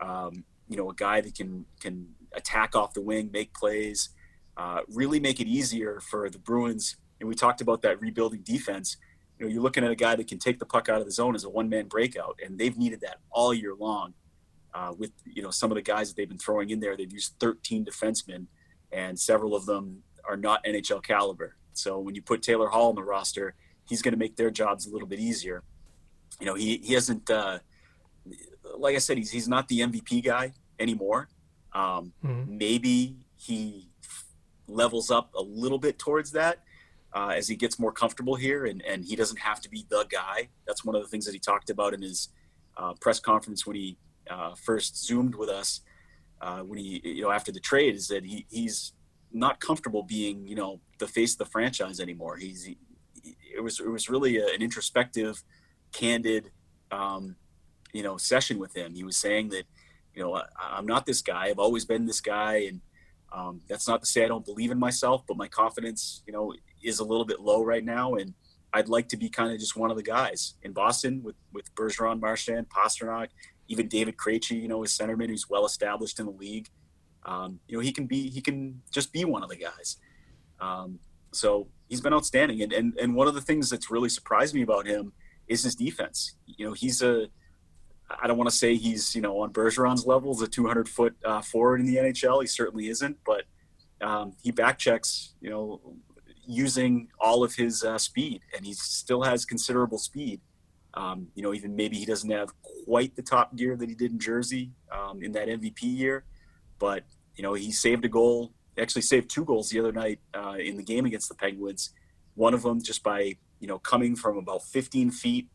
[0.00, 4.10] um, you know, a guy that can, can attack off the wing, make plays,
[4.56, 6.96] uh, really make it easier for the Bruins.
[7.20, 8.96] And we talked about that rebuilding defense
[9.42, 11.10] you know, you're looking at a guy that can take the puck out of the
[11.10, 14.14] zone as a one man breakout, and they've needed that all year long.
[14.72, 17.12] Uh, with you know some of the guys that they've been throwing in there, they've
[17.12, 18.46] used 13 defensemen,
[18.92, 21.56] and several of them are not NHL caliber.
[21.74, 23.54] So when you put Taylor Hall on the roster,
[23.88, 25.62] he's going to make their jobs a little bit easier.
[26.40, 27.58] You know, he he hasn't, uh,
[28.76, 31.28] like I said, he's he's not the MVP guy anymore.
[31.72, 32.58] Um, mm-hmm.
[32.58, 33.88] Maybe he
[34.66, 36.60] levels up a little bit towards that
[37.14, 40.06] uh, as he gets more comfortable here and, and he doesn't have to be the
[40.10, 40.48] guy.
[40.66, 42.28] That's one of the things that he talked about in his
[42.76, 43.98] uh, press conference when he
[44.30, 45.80] uh, first zoomed with us
[46.40, 48.92] uh, when he, you know, after the trade is that he, he's
[49.32, 52.36] not comfortable being, you know, the face of the franchise anymore.
[52.36, 52.78] He's, he,
[53.54, 55.42] it was, it was really a, an introspective,
[55.92, 56.50] candid,
[56.90, 57.36] um,
[57.92, 58.94] you know, session with him.
[58.94, 59.64] He was saying that
[60.14, 61.46] you know, I, am not this guy.
[61.46, 62.80] I've always been this guy, and
[63.32, 66.54] um, that's not to say I don't believe in myself, but my confidence, you know,
[66.82, 68.34] is a little bit low right now, and
[68.72, 71.74] I'd like to be kind of just one of the guys in Boston with with
[71.74, 73.28] Bergeron, Marchand, Pastrnak,
[73.68, 76.68] even David Krejci, you know, his centerman who's well established in the league.
[77.24, 79.96] Um, you know, he can be he can just be one of the guys.
[80.62, 80.98] Um,
[81.32, 84.62] so he's been outstanding, and, and and one of the things that's really surprised me
[84.62, 85.12] about him
[85.48, 86.36] is his defense.
[86.46, 87.26] You know, he's a
[88.20, 91.42] I don't want to say he's you know on Bergeron's level, a 200 foot uh,
[91.42, 92.40] forward in the NHL.
[92.40, 93.44] He certainly isn't, but
[94.00, 95.80] um, he backchecks you know
[96.46, 100.40] using all of his uh, speed, and he still has considerable speed.
[100.94, 102.50] Um, you know, even maybe he doesn't have
[102.84, 106.24] quite the top gear that he did in Jersey um, in that MVP year,
[106.78, 107.04] but
[107.36, 108.52] you know he saved a goal.
[108.78, 111.92] Actually, saved two goals the other night uh, in the game against the Penguins.
[112.34, 115.48] One of them just by you know coming from about 15 feet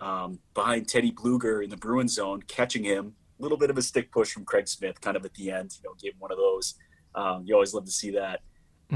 [0.00, 3.14] um, behind Teddy Blueger in the Bruin zone, catching him.
[3.38, 5.76] A little bit of a stick push from Craig Smith, kind of at the end.
[5.82, 6.74] You know, gave him one of those.
[7.14, 8.40] Um, you always love to see that.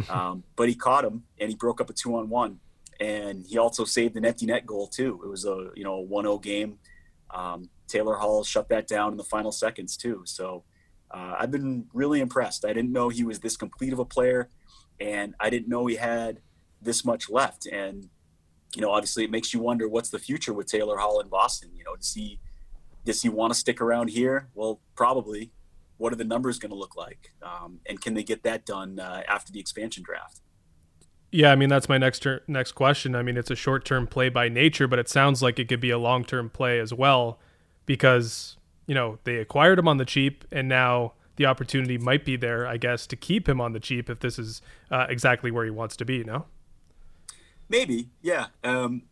[0.08, 2.60] Um, but he caught him and he broke up a two on one.
[3.00, 5.20] And he also saved an empty net goal too.
[5.24, 6.78] It was a you know a 1-0 game.
[7.30, 10.22] Um, Taylor Hall shut that down in the final seconds too.
[10.24, 10.62] So
[11.10, 12.64] uh, I've been really impressed.
[12.64, 14.50] I didn't know he was this complete of a player,
[15.00, 16.40] and I didn't know he had
[16.82, 17.66] this much left.
[17.66, 18.08] And
[18.74, 21.70] you know, obviously, it makes you wonder what's the future with Taylor Hall in Boston.
[21.74, 22.40] You know, does he
[23.04, 24.48] does he want to stick around here?
[24.54, 25.50] Well, probably
[25.96, 29.00] what are the numbers going to look like, um, and can they get that done
[29.00, 30.40] uh, after the expansion draft?
[31.30, 33.14] Yeah, I mean that's my next ter- next question.
[33.14, 35.80] I mean it's a short term play by nature, but it sounds like it could
[35.80, 37.38] be a long term play as well,
[37.86, 38.57] because
[38.88, 42.66] you know they acquired him on the cheap, and now the opportunity might be there,
[42.66, 45.70] I guess, to keep him on the cheap if this is uh, exactly where he
[45.70, 46.24] wants to be.
[46.24, 46.46] No,
[47.68, 48.46] maybe, yeah.
[48.64, 49.02] Um,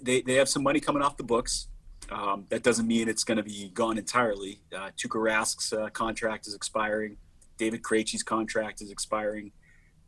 [0.00, 1.68] they they have some money coming off the books.
[2.10, 4.60] Um, that doesn't mean it's going to be gone entirely.
[4.74, 7.16] Uh, Tuukka Rask's uh, contract is expiring.
[7.56, 9.52] David Krejci's contract is expiring.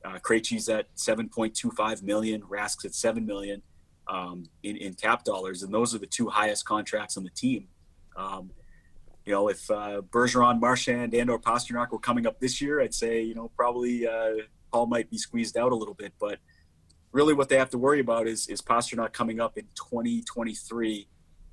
[0.05, 2.43] Uh, Krejci's at 7.25 million.
[2.49, 3.63] Rask's at 7 million
[4.09, 7.67] um, in, in cap dollars, and those are the two highest contracts on the team.
[8.15, 8.51] Um,
[9.27, 13.21] you know, if uh, Bergeron, Marchand, and/or Pastrnak were coming up this year, I'd say
[13.21, 14.35] you know probably uh,
[14.73, 16.39] Paul might be squeezed out a little bit, but
[17.13, 21.09] really what they have to worry about is is Pastrnak coming up in 2023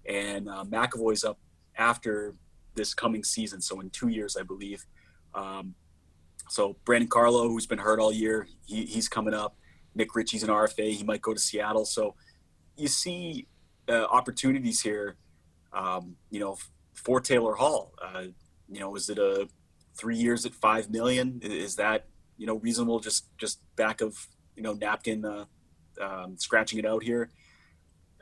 [0.07, 1.39] and uh, McAvoy's up
[1.77, 2.35] after
[2.75, 4.85] this coming season, so in two years, I believe.
[5.33, 5.75] Um,
[6.49, 9.55] so Brandon Carlo, who's been hurt all year, he, he's coming up.
[9.95, 11.85] Nick Ritchie's an RFA; he might go to Seattle.
[11.85, 12.15] So
[12.75, 13.47] you see
[13.89, 15.15] uh, opportunities here.
[15.71, 16.57] Um, you know,
[16.93, 17.93] for Taylor Hall.
[18.01, 18.25] Uh,
[18.69, 19.47] you know, is it a
[19.95, 21.39] three years at five million?
[21.43, 22.99] Is that you know reasonable?
[22.99, 25.45] Just just back of you know napkin uh,
[26.01, 27.29] um, scratching it out here.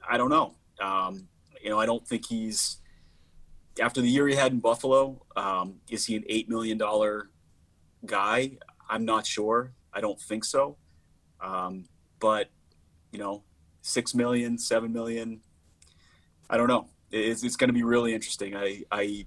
[0.08, 0.56] I don't know.
[0.82, 1.28] Um,
[1.64, 2.78] you know, I don't think he's
[3.80, 5.26] after the year he had in Buffalo.
[5.36, 7.30] Um, is he an eight million dollar
[8.06, 8.58] guy?
[8.90, 9.74] I'm not sure.
[9.94, 10.78] I don't think so.
[11.40, 11.86] Um,
[12.20, 12.50] but
[13.12, 13.44] you know,
[13.82, 15.42] six million, seven million.
[16.50, 16.90] I don't know.
[17.12, 18.56] It's, it's going to be really interesting.
[18.56, 19.26] I, I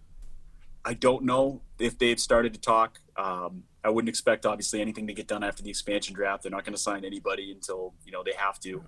[0.85, 3.01] I don't know if they've started to talk.
[3.17, 6.43] Um, I wouldn't expect obviously anything to get done after the expansion draft.
[6.43, 8.85] They're not going to sign anybody until you know they have to.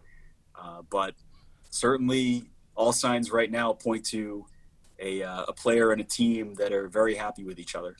[0.54, 1.14] Uh, but
[1.70, 4.46] certainly, all signs right now point to
[4.98, 7.96] a, uh, a player and a team that are very happy with each other.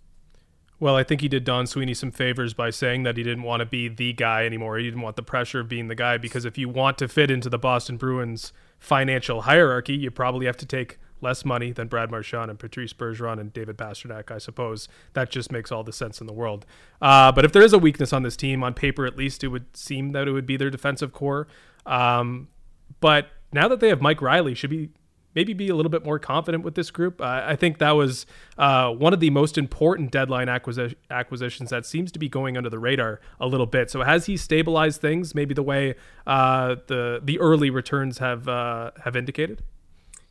[0.79, 3.61] Well, I think he did Don Sweeney some favors by saying that he didn't want
[3.61, 4.77] to be the guy anymore.
[4.77, 7.31] He didn't want the pressure of being the guy because if you want to fit
[7.31, 12.11] into the Boston Bruins financial hierarchy, you probably have to take less money than Brad
[12.11, 14.89] Marchand and Patrice Bergeron and David Pastrnak, I suppose.
[15.15, 16.67] That just makes all the sense in the world.
[17.01, 19.49] Uh, but if there is a weakness on this team, on paper at least, it
[19.49, 21.49] would seem that it would be their defensive corps.
[21.87, 22.49] Um,
[23.01, 24.91] but now that they have Mike Reilly, should be
[25.37, 27.21] maybe be a little bit more confident with this group.
[27.21, 28.25] Uh, I think that was
[28.57, 32.71] uh, one of the most important deadline acquisi- acquisitions that seems to be going under
[32.71, 33.91] the radar a little bit.
[33.91, 35.35] So has he stabilized things?
[35.35, 35.95] Maybe the way
[36.27, 39.63] uh, the the early returns have uh, have indicated.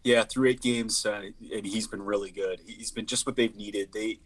[0.04, 2.60] Yeah, through eight games, uh, and he's been really good.
[2.66, 3.92] He's been just what they've needed.
[3.92, 4.20] They,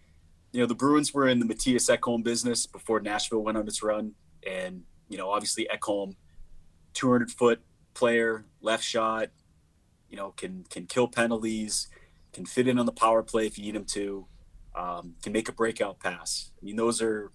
[0.52, 3.84] you know, the Bruins were in the Mattias Ekholm business before Nashville went on its
[3.84, 4.14] run,
[4.46, 6.16] and you know, obviously Ekholm,
[6.94, 7.62] 200 foot
[7.94, 9.30] player, left shot,
[10.10, 11.88] you know, can can kill penalties,
[12.34, 14.26] can fit in on the power play if you need him to,
[14.76, 16.52] um, can make a breakout pass.
[16.62, 17.32] I mean, those are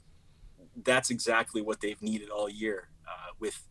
[0.82, 2.88] that's exactly what they've needed all year.
[3.06, 3.66] Uh, with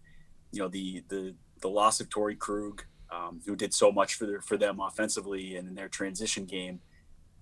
[0.51, 4.25] you know the the the loss of Torey Krug, um, who did so much for
[4.25, 6.81] their, for them offensively and in their transition game,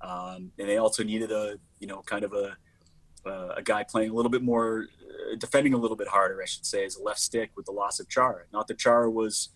[0.01, 2.57] um, and they also needed a you know kind of a
[3.25, 6.45] uh, a guy playing a little bit more, uh, defending a little bit harder, I
[6.45, 8.43] should say, as a left stick with the loss of Chara.
[8.51, 9.49] Not that Chara was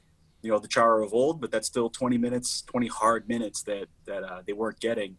[0.45, 3.87] you know the Chara of old, but that's still 20 minutes, 20 hard minutes that
[4.05, 5.17] that uh, they weren't getting.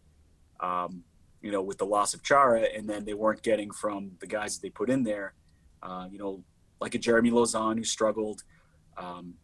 [0.61, 1.03] Um,
[1.41, 4.55] you know, with the loss of Chara, and then they weren't getting from the guys
[4.55, 5.33] that they put in there,
[5.83, 6.43] uh, you know,
[6.79, 8.41] like a Jeremy Lauzon who struggled,
[8.97, 9.35] um,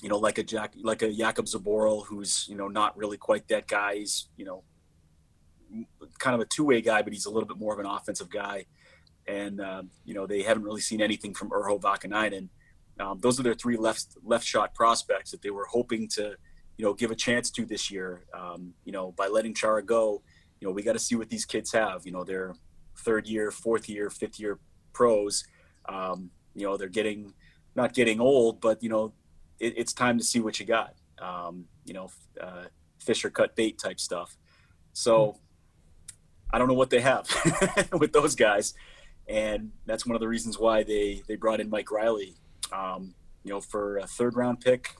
[0.00, 3.48] you know, like a Jack, like a Jakub Zboril who's you know not really quite
[3.48, 3.96] that guy.
[3.96, 4.62] He's you know,
[6.18, 8.66] kind of a two-way guy, but he's a little bit more of an offensive guy,
[9.26, 12.50] and uh, you know they haven't really seen anything from Urho Vaakanainen.
[13.00, 16.36] Um, those are their three left left shot prospects that they were hoping to,
[16.76, 18.24] you know, give a chance to this year.
[18.34, 20.22] Um, you know, by letting Chara go,
[20.60, 22.04] you know, we got to see what these kids have.
[22.04, 22.54] You know, they're
[22.96, 24.58] third year, fourth year, fifth year
[24.92, 25.44] pros.
[25.88, 27.34] Um, you know, they're getting
[27.76, 29.12] not getting old, but you know,
[29.60, 30.94] it, it's time to see what you got.
[31.20, 32.64] Um, you know, uh,
[32.98, 34.36] Fisher cut bait type stuff.
[34.92, 35.38] So
[36.52, 37.28] I don't know what they have
[37.92, 38.74] with those guys,
[39.28, 42.34] and that's one of the reasons why they they brought in Mike Reilly
[42.72, 43.14] um,
[43.44, 44.94] you know, for a third round pick,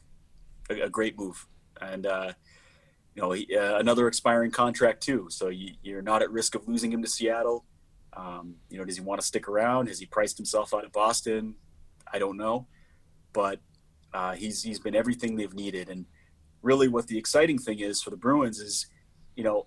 [0.71, 1.47] a, a great move.
[1.81, 2.33] And, uh,
[3.15, 5.29] you know, he, uh, another expiring contract too.
[5.31, 7.65] So you, are not at risk of losing him to Seattle.
[8.17, 9.89] Um, you know, does he want to stick around?
[9.89, 11.55] Has he priced himself out of Boston?
[12.13, 12.67] I don't know,
[13.33, 13.61] but
[14.15, 15.89] uh, he's he's been everything they've needed.
[15.89, 16.07] And
[16.63, 18.87] really, what the exciting thing is for the Bruins is,
[19.37, 19.67] you know,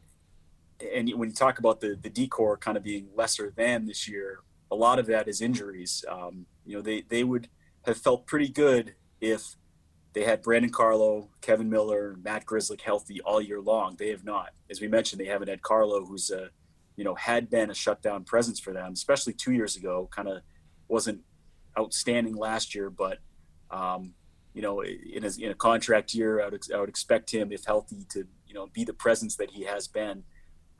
[0.93, 4.39] and when you talk about the the decor kind of being lesser than this year,
[4.71, 6.03] a lot of that is injuries.
[6.09, 7.47] Um, you know, they they would
[7.85, 9.55] have felt pretty good if
[10.13, 13.95] they had Brandon Carlo, Kevan Miller, Matt Grzelcyk healthy all year long.
[13.97, 14.49] They have not.
[14.69, 16.49] As we mentioned, they haven't had Carlo, who's a,
[16.97, 20.09] you know, had been a shutdown presence for them, especially two years ago.
[20.11, 20.41] Kind of
[20.87, 21.21] wasn't
[21.79, 23.19] outstanding last year, but
[23.71, 24.13] um,
[24.53, 27.63] you know, in a, in a contract year, I would, I would expect him, if
[27.63, 30.23] healthy, to you know be the presence that he has been.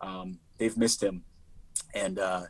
[0.02, 1.24] Um, they've missed him,
[1.96, 2.44] and uh,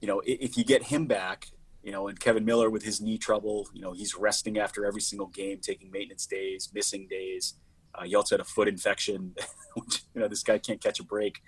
[0.00, 1.48] you know, if you get him back,
[1.88, 5.00] you know, and Kevan Miller with his knee trouble, you know, he's resting after every
[5.00, 7.54] single game, taking maintenance days, missing days.
[7.94, 9.34] Uh, he also had a foot infection,
[9.74, 11.40] which, you know, this guy can't catch a break.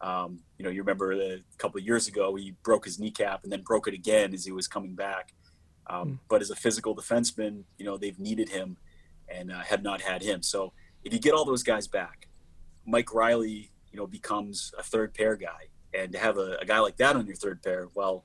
[0.00, 3.52] Um, you know, you remember a couple of years ago, he broke his kneecap and
[3.52, 5.34] then broke it again as he was coming back.
[5.88, 6.18] Um, mm.
[6.26, 8.78] But as a physical defenseman, you know, they've needed him
[9.28, 10.42] and uh, have not had him.
[10.42, 10.72] So
[11.04, 12.28] if you get all those guys back,
[12.86, 15.68] Mike Reilly, you know, becomes a third pair guy.
[15.92, 18.24] And to have a, a guy like that on your third pair, well,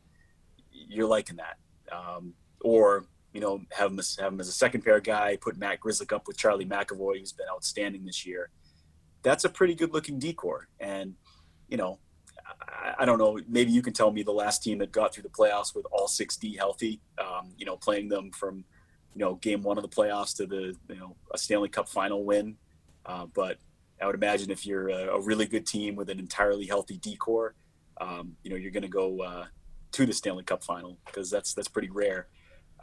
[0.88, 1.58] you're liking that.
[1.92, 3.06] Um, or
[3.38, 6.12] you know, have him, as, have him as a second pair guy, put Matt Grzelcyk
[6.12, 8.50] up with Charlie McAvoy, who's been outstanding this year.
[9.22, 10.68] That's a pretty good looking decor.
[10.80, 11.14] And,
[11.68, 12.00] you know,
[12.68, 15.22] I, I, don't know, maybe you can tell me the last team that got through
[15.22, 18.66] the playoffs with all 6D healthy, um, you know, playing them from,
[19.14, 22.24] you know, game one of the playoffs to the, you know, a Stanley Cup final
[22.24, 22.56] win.
[23.06, 23.58] Uh, but
[24.02, 27.54] I would imagine if you're a, a, really good team with an entirely healthy decor,
[28.02, 29.46] um, you know, you're going to go, uh,
[29.92, 32.28] to the Stanley Cup final because that's that's pretty rare.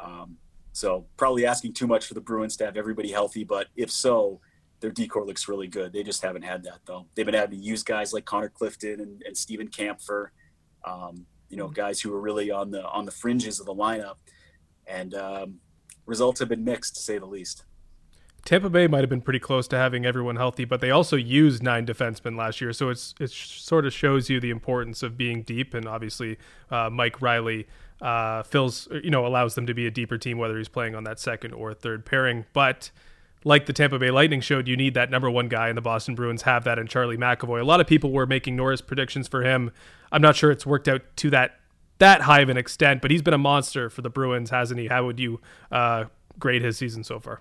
[0.00, 0.36] Um,
[0.72, 4.40] so probably asking too much for the Bruins to have everybody healthy, but if so,
[4.80, 5.92] their decor looks really good.
[5.92, 7.07] They just haven't had that though.
[7.14, 10.28] They've been having to use guys like Connor Clifton and, and Steven Kampfer,
[10.84, 14.16] um, you know, guys who are really on the on the fringes of the lineup,
[14.86, 15.55] and um,
[16.07, 17.64] results have been mixed to say the least.
[18.45, 21.62] Tampa Bay might have been pretty close to having everyone healthy, but they also used
[21.62, 25.42] nine defensemen last year, so it's it sort of shows you the importance of being
[25.42, 25.72] deep.
[25.72, 26.36] And obviously,
[26.70, 27.66] uh, Mike Reilly
[28.03, 31.05] uh, fills you know allows them to be a deeper team, whether he's playing on
[31.05, 32.45] that second or third pairing.
[32.53, 32.90] But
[33.45, 36.14] like the Tampa Bay Lightning showed, you need that number one guy, and the Boston
[36.14, 37.61] Bruins have that in Charlie McAvoy.
[37.61, 39.70] A lot of people were making Norris predictions for him.
[40.12, 41.61] I'm not sure it's worked out to that
[41.99, 44.88] that high of an extent, but he's been a monster for the Bruins, hasn't he?
[44.88, 45.40] How would you
[45.72, 46.05] uh,
[46.38, 47.40] grade his season so far?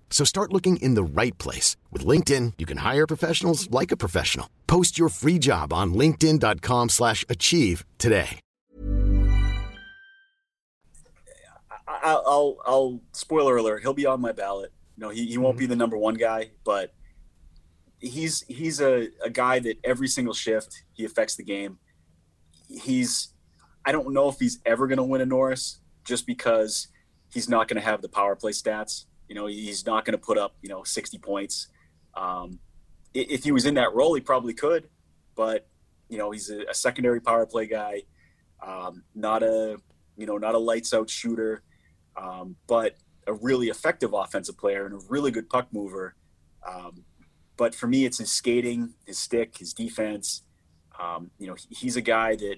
[0.11, 1.77] So start looking in the right place.
[1.89, 4.47] With LinkedIn, you can hire professionals like a professional.
[4.67, 8.39] Post your free job on linkedin.com slash achieve today.
[11.87, 14.71] I'll, I'll, I'll, spoiler alert, he'll be on my ballot.
[14.97, 16.93] No, he, he won't be the number one guy, but
[17.99, 21.79] he's he's a, a guy that every single shift he affects the game.
[22.67, 23.33] He's
[23.85, 26.87] I don't know if he's ever going to win a Norris just because
[27.33, 29.05] he's not going to have the power play stats.
[29.31, 31.69] You know, he's not going to put up, you know, 60 points.
[32.17, 32.59] Um,
[33.13, 34.89] if he was in that role, he probably could,
[35.37, 35.69] but
[36.09, 38.01] you know, he's a, a secondary power play guy,
[38.61, 39.77] um, not a,
[40.17, 41.63] you know, not a lights out shooter,
[42.17, 46.13] um, but a really effective offensive player and a really good puck mover.
[46.69, 47.05] Um,
[47.55, 50.43] but for me, it's his skating, his stick, his defense.
[51.01, 52.57] Um, you know, he's a guy that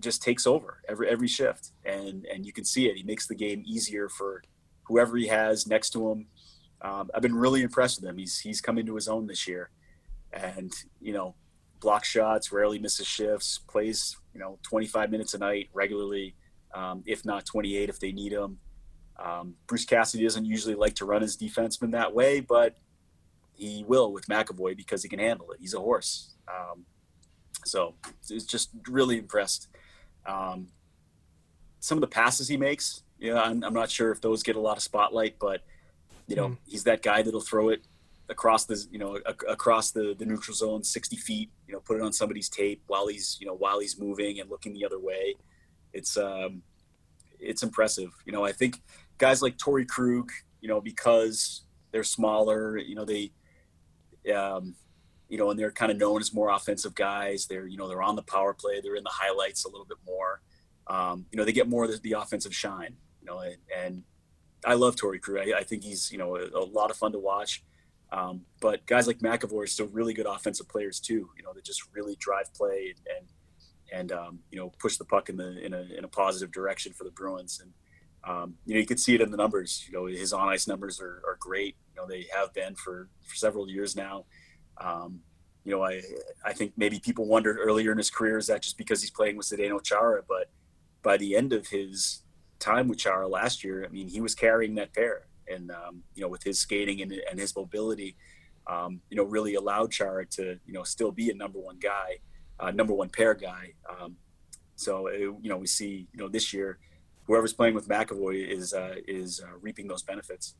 [0.00, 2.96] just takes over every every shift, and and you can see it.
[2.96, 4.42] He makes the game easier for
[4.90, 6.26] whoever he has next to him.
[6.82, 8.18] Um, I've been really impressed with him.
[8.18, 9.70] He's he's come into his own this year,
[10.32, 11.34] and you know,
[11.80, 16.34] block shots, rarely misses shifts, plays you know 25 minutes a night regularly,
[16.74, 18.58] um, if not 28 if they need him.
[19.22, 22.76] Um, Bruce Cassidy doesn't usually like to run his defenseman that way, but
[23.54, 25.58] he will with McAvoy because he can handle it.
[25.60, 26.34] He's a horse.
[26.48, 26.86] Um,
[27.66, 27.94] so
[28.30, 29.68] it's just really impressed.
[30.26, 30.68] Um,
[31.80, 34.60] some of the passes he makes, yeah, I'm, I'm, not sure if those get a
[34.60, 35.62] lot of spotlight, but
[36.26, 36.56] you know, mm.
[36.66, 37.82] he's that guy that'll throw it
[38.30, 41.96] across the, you know, a, across the, the neutral zone, 60 feet, you know, put
[41.96, 45.00] it on somebody's tape while he's, you know, while he's moving and looking the other
[45.00, 45.34] way.
[45.92, 46.62] It's, um,
[47.38, 48.10] it's impressive.
[48.24, 48.80] You know, I think
[49.18, 53.32] guys like Torey Krug, you know, because they're smaller, you know, they,
[54.32, 54.76] um,
[55.28, 57.46] you know, and they're kind of known as more offensive guys.
[57.46, 58.80] They're, you know, they're on the power play.
[58.80, 60.40] They're in the highlights a little bit more.
[60.86, 62.96] Um, you know, they get more of the, the offensive shine.
[63.20, 64.02] You know, and, and
[64.64, 65.48] I love Torey Krug.
[65.48, 67.62] I, I, think he's, you know, a, a lot of fun to watch.
[68.12, 71.30] Um, but guys like McAvoy are still really good offensive players too.
[71.36, 73.28] You know, that just really drive play and and,
[73.92, 76.92] and um, you know push the puck in the in a in a positive direction
[76.92, 77.60] for the Bruins.
[77.62, 77.72] And
[78.24, 79.84] um, you know, you can see it in the numbers.
[79.86, 81.76] You know, his on ice numbers are, are great.
[81.94, 84.24] You know, they have been for, for several years now.
[84.78, 85.20] Um,
[85.64, 86.02] you know, I
[86.44, 89.36] I think maybe people wondered earlier in his career is that just because he's playing
[89.36, 90.50] with Zdeno Chara, but
[91.02, 92.22] by the end of his
[92.60, 96.22] time with Chara last year, I mean, he was carrying that pair, and um, you
[96.22, 98.16] know, with his skating and, and his mobility,
[98.66, 102.18] um, you know, really allowed Chara to you know still be a number one guy,
[102.60, 103.72] uh, number one pair guy.
[103.88, 104.16] Um,
[104.76, 106.78] so it, uh, you know, we see you know this year,
[107.24, 110.54] whoever's playing with McAvoy is uh, is uh, reaping those benefits.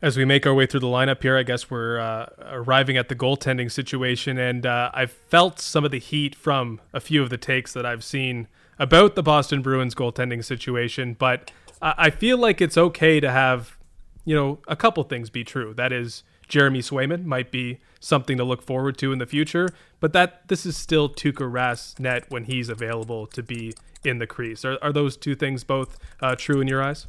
[0.00, 3.08] As we make our way through the lineup here, I guess we're uh, arriving at
[3.08, 7.30] the goaltending situation, and uh, I've felt some of the heat from a few of
[7.30, 8.48] the takes that I've seen
[8.82, 11.14] about the Boston Bruins goaltending situation.
[11.14, 13.78] But I feel like it's okay to have,
[14.24, 15.72] you know, a couple things be true.
[15.72, 19.68] That is, Jeremy Swayman might be something to look forward to in the future,
[20.00, 23.72] but that this is still Tuukka Rask net when he's available to be
[24.04, 24.64] in the crease.
[24.64, 27.06] Are, are those two things both uh, true in your eyes?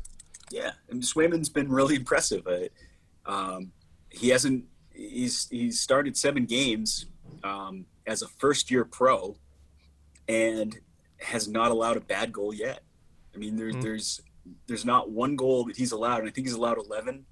[0.52, 2.46] Yeah, and Swayman's been really impressive.
[2.46, 2.70] Uh,
[3.26, 3.72] um,
[4.10, 4.66] he hasn't.
[4.92, 7.08] He's he's started seven games
[7.44, 9.36] um, as a first year pro,
[10.28, 10.80] and
[11.24, 12.82] has not allowed a bad goal yet.
[13.34, 13.82] I mean, there's mm-hmm.
[13.82, 14.22] there's
[14.68, 17.26] there's not one goal that he's allowed, and I think he's allowed 11.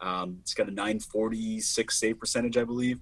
[0.00, 3.00] Um, it's got a 946 save percentage, I believe.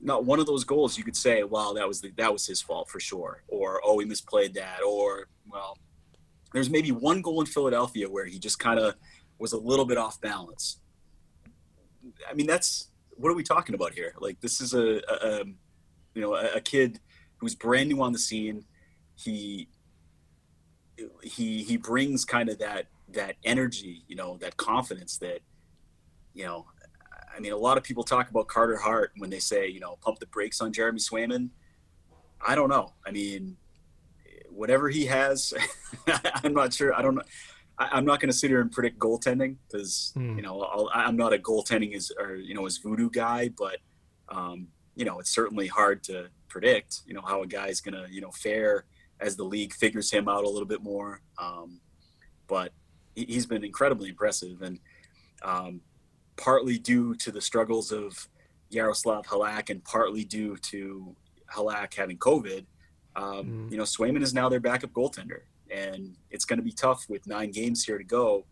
[0.00, 2.60] Not one of those goals you could say, "Wow, that was the, that was his
[2.60, 5.78] fault for sure," or "Oh, he misplayed that," or well,
[6.52, 8.94] there's maybe one goal in Philadelphia where he just kind of
[9.38, 10.78] was a little bit off balance.
[12.28, 14.14] I mean, that's what are we talking about here?
[14.18, 15.44] Like, this is a, a, a
[16.14, 16.98] you know a, a, kid
[17.36, 18.64] who's brand new on the scene.
[19.14, 19.68] He
[21.22, 25.40] he he brings kind of that that energy, you know, that confidence that
[26.34, 26.66] you know.
[27.34, 29.96] I mean, a lot of people talk about Carter Hart when they say, you know,
[30.02, 31.48] pump the brakes on Jeremy Swayman.
[32.46, 32.92] I don't know.
[33.06, 33.56] I mean,
[34.50, 35.54] whatever he has,
[36.44, 36.94] I'm not sure.
[36.94, 37.22] I don't know.
[37.78, 40.36] I, am not going to sit here and predict goaltending because mm.
[40.36, 43.78] you know i am not a goaltending as or you know as voodoo guy, but
[44.28, 47.00] um, you know it's certainly hard to predict.
[47.06, 48.84] You know how a guy's going to you know fare
[49.22, 51.22] as the league figures him out a little bit more.
[51.38, 51.80] Um,
[52.48, 52.72] but
[53.14, 54.78] he, has been incredibly impressive, and
[55.42, 55.80] um,
[56.36, 58.28] partly due to the struggles of
[58.70, 61.14] Yaroslav Halak, and partly due to
[61.54, 62.64] Halak having COVID.
[63.14, 63.70] Um, mm.
[63.70, 67.26] You know, Swayman is now their backup goaltender, and it's going to be tough with
[67.26, 68.44] nine games here to go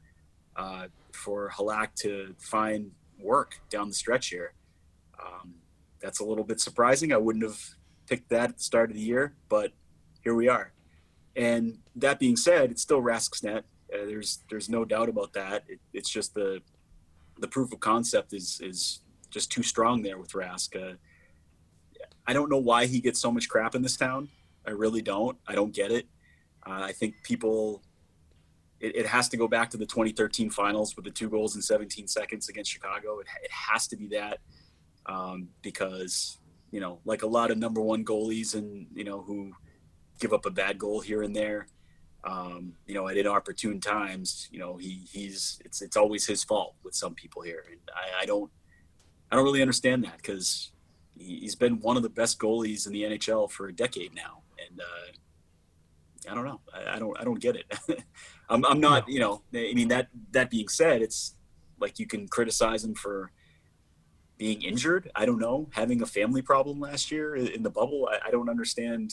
[0.57, 4.55] uh, for Halak to find work down the stretch here.
[5.21, 5.55] Um,
[6.01, 7.13] that's a little bit surprising.
[7.13, 7.61] I wouldn't have
[8.07, 9.73] picked that at the start of the year, but
[10.23, 10.73] here we are.
[11.37, 13.65] And that being said, it's still Rask's net.
[13.93, 15.65] Uh, there's there's no doubt about that.
[15.69, 16.61] It, it's just the
[17.39, 19.01] the proof of concept is is
[19.31, 20.77] just too strong there with Rask.
[20.77, 20.97] Uh,
[22.27, 24.29] I don't know why he gets so much crap in this town.
[24.67, 25.39] I really don't.
[25.47, 26.07] I don't get it.
[26.67, 27.83] Uh, I think people,
[28.79, 31.63] it, it, has to go back to the 2013 finals with the two goals in
[31.63, 33.19] 17 seconds against Chicago.
[33.21, 34.39] It, it has to be that
[35.07, 36.39] um, because,
[36.71, 39.53] you know, like a lot of number one goalies and, you know, who
[40.21, 41.67] give up a bad goal here and there.
[42.23, 46.75] Um, you know, at inopportune times, you know, he he's it's it's always his fault
[46.85, 48.51] with some people here, and I, I don't
[49.31, 50.73] I don't really understand that because
[51.17, 54.43] he, has been one of the best goalies in the NHL for a decade now,
[54.69, 57.73] and uh, I don't know, I, I, don't I don't get it.
[58.51, 61.37] I'm I'm not you know I mean that that being said, it's
[61.81, 63.33] like you can criticize him for
[64.41, 65.11] being injured.
[65.15, 68.09] I don't know, having a family problem last year in the bubble.
[68.11, 69.13] I, I don't understand,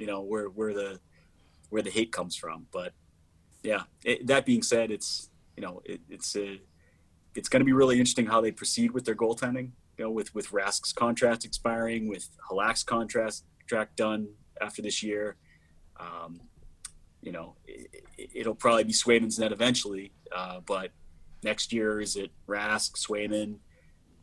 [0.00, 1.00] you know, where where the
[1.68, 2.66] where the hate comes from.
[2.72, 2.92] But
[3.62, 6.60] yeah, it, that being said, it's you know it, it's a,
[7.34, 9.70] it's going to be really interesting how they proceed with their goaltending.
[9.98, 14.28] You know, with with Rask's contract expiring, with Halak's contract contract done
[14.60, 15.36] after this year.
[15.98, 16.40] Um,
[17.22, 20.90] you know, it, will probably be Swayman's net eventually, uh, but
[21.44, 23.58] next year is it Rask, Swayman,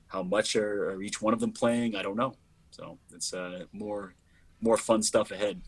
[0.07, 1.95] how much are, are each one of them playing?
[1.95, 2.33] I don't know.
[2.71, 4.15] So it's uh, more
[4.61, 5.61] more fun stuff ahead.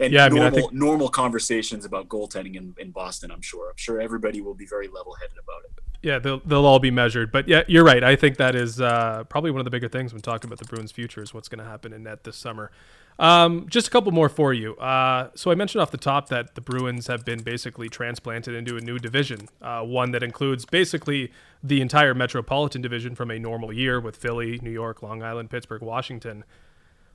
[0.00, 0.72] And yeah, I mean, normal, think...
[0.72, 3.30] normal conversations about goaltending in, in Boston.
[3.30, 3.70] I'm sure.
[3.70, 5.70] I'm sure everybody will be very level headed about it.
[6.02, 7.32] Yeah, they'll they'll all be measured.
[7.32, 8.02] But yeah, you're right.
[8.04, 10.66] I think that is uh, probably one of the bigger things when talking about the
[10.66, 12.70] Bruins' future is what's going to happen in net this summer.
[13.18, 14.74] Um, just a couple more for you.
[14.76, 18.76] Uh, so I mentioned off the top that the Bruins have been basically transplanted into
[18.76, 23.72] a new division, uh, one that includes basically the entire metropolitan division from a normal
[23.72, 26.44] year with Philly, New York, Long Island, Pittsburgh, Washington.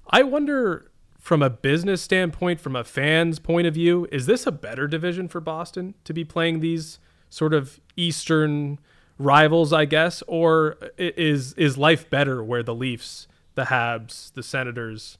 [0.10, 4.52] I wonder, from a business standpoint, from a fan's point of view, is this a
[4.52, 7.00] better division for Boston to be playing these
[7.30, 8.80] sort of Eastern
[9.20, 15.18] rivals, I guess, or is is life better where the Leafs, the Habs, the Senators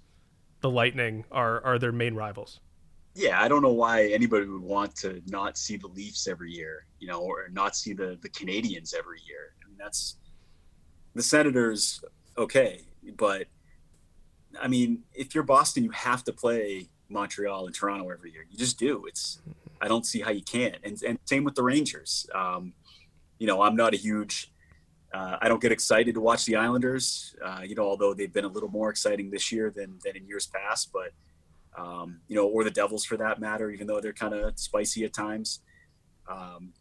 [0.62, 2.60] the Lightning are are their main rivals.
[3.16, 6.86] Yeah, I don't know why anybody would want to not see the Leafs every year,
[7.00, 9.54] you know, or not see the the Canadiens every year.
[9.64, 10.16] I mean, that's
[11.16, 12.02] the Senators,
[12.38, 12.82] okay,
[13.18, 13.48] but
[14.62, 18.46] I mean, if you're Boston, you have to play Montreal and Toronto every year.
[18.50, 19.06] You just do.
[19.08, 19.42] It's
[19.82, 20.78] I don't see how you can't.
[20.84, 22.28] And and same with the Rangers.
[22.34, 22.74] Um,
[23.38, 24.52] you know, I'm not a huge
[25.14, 28.46] uh, I don't get excited to watch the Islanders, uh, you know, although they've been
[28.46, 31.12] a little more exciting this year than, than in years past, but,
[31.82, 35.04] um, you know, or the Devils for that matter, even though they're kind of spicy
[35.06, 35.62] at times.
[36.30, 36.74] Um,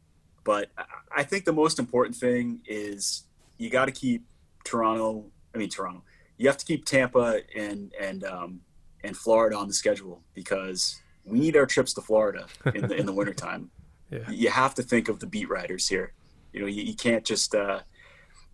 [0.45, 0.71] but
[1.15, 3.25] I think the most important thing is
[3.57, 4.25] you got to keep
[4.65, 5.25] Toronto,
[5.55, 6.03] I mean, Toronto,
[6.39, 8.61] you have to keep Tampa and, and, um,
[9.05, 13.07] and Florida on the schedule because we need our trips to Florida in the, in
[13.07, 13.71] the wintertime.
[14.11, 14.31] yeah.
[14.31, 16.15] You have to think of the beat riders here.
[16.53, 17.81] You know, you, you can't just, uh,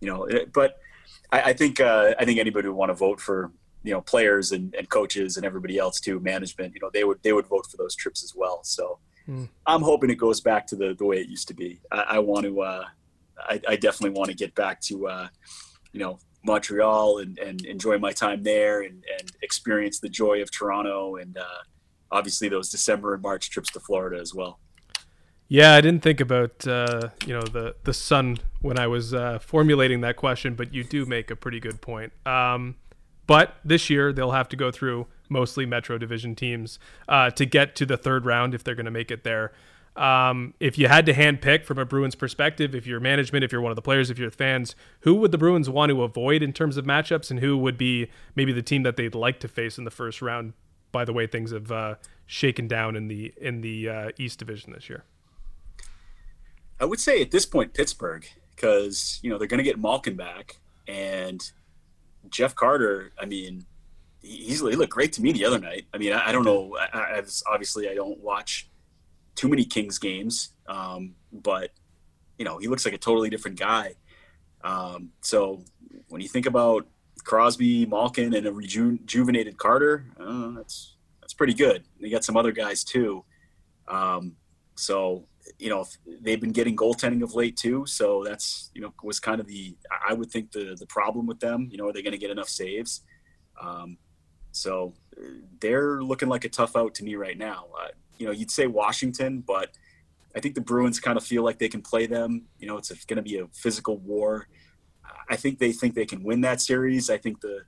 [0.01, 0.79] you know, but
[1.31, 3.51] I, I think uh, I think anybody would want to vote for
[3.83, 6.73] you know players and, and coaches and everybody else too, management.
[6.73, 8.63] You know, they would they would vote for those trips as well.
[8.63, 9.47] So mm.
[9.65, 11.79] I'm hoping it goes back to the the way it used to be.
[11.91, 12.61] I, I want to.
[12.61, 12.85] Uh,
[13.37, 15.27] I, I, definitely want to get back to uh,
[15.91, 20.51] you know Montreal and, and enjoy my time there and, and experience the joy of
[20.51, 21.63] Toronto and uh,
[22.11, 24.59] obviously those December and March trips to Florida as well.
[25.47, 29.37] Yeah, I didn't think about uh, you know the the sun when I was uh,
[29.39, 32.13] formulating that question, but you do make a pretty good point.
[32.25, 32.75] Um,
[33.27, 37.75] but this year they'll have to go through mostly Metro Division teams uh, to get
[37.75, 39.51] to the third round if they're going to make it there.
[39.95, 43.61] Um, if you had to handpick from a Bruins perspective, if you're management, if you're
[43.61, 46.51] one of the players, if you're fans, who would the Bruins want to avoid in
[46.51, 49.77] terms of matchups, and who would be maybe the team that they'd like to face
[49.77, 50.53] in the first round?
[50.91, 54.73] By the way, things have uh, shaken down in the in the uh, East Division
[54.73, 55.03] this year.
[56.79, 60.15] I would say at this point Pittsburgh because you know they're going to get Malkin
[60.15, 61.41] back and
[62.29, 63.11] Jeff Carter.
[63.19, 63.65] I mean,
[64.21, 65.85] he's he looked great to me the other night.
[65.93, 66.75] I mean, I, I don't know.
[66.77, 68.69] I, I, obviously I don't watch
[69.35, 71.71] too many Kings games, um, but
[72.37, 73.95] you know he looks like a totally different guy.
[74.63, 75.63] Um, so
[76.09, 76.87] when you think about
[77.23, 81.83] Crosby, Malkin, and a rejuvenated Carter, uh, that's that's pretty good.
[81.99, 83.23] They got some other guys too.
[83.87, 84.35] Um,
[84.75, 85.25] so
[85.59, 85.85] you know
[86.21, 89.75] they've been getting goaltending of late too so that's you know was kind of the
[90.07, 92.31] i would think the the problem with them you know are they going to get
[92.31, 93.01] enough saves
[93.61, 93.97] um,
[94.51, 94.93] so
[95.59, 97.87] they're looking like a tough out to me right now uh,
[98.17, 99.71] you know you'd say washington but
[100.35, 102.91] i think the bruins kind of feel like they can play them you know it's
[103.05, 104.47] going to be a physical war
[105.29, 107.61] i think they think they can win that series i think the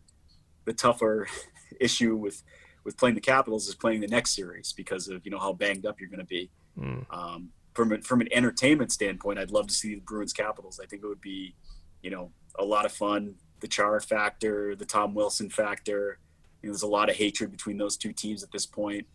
[0.66, 1.28] the tougher
[1.80, 2.43] issue with
[2.84, 5.86] with playing the capitals is playing the next series because of you know how banged
[5.86, 7.06] up you're going to be mm.
[7.10, 10.80] um, from from an entertainment standpoint, I'd love to see the Bruins Capitals.
[10.84, 11.54] I think it would be,
[12.02, 13.36] you know, a lot of fun.
[13.60, 16.18] The Char factor, the Tom Wilson factor.
[16.62, 19.06] You know, there's a lot of hatred between those two teams at this point.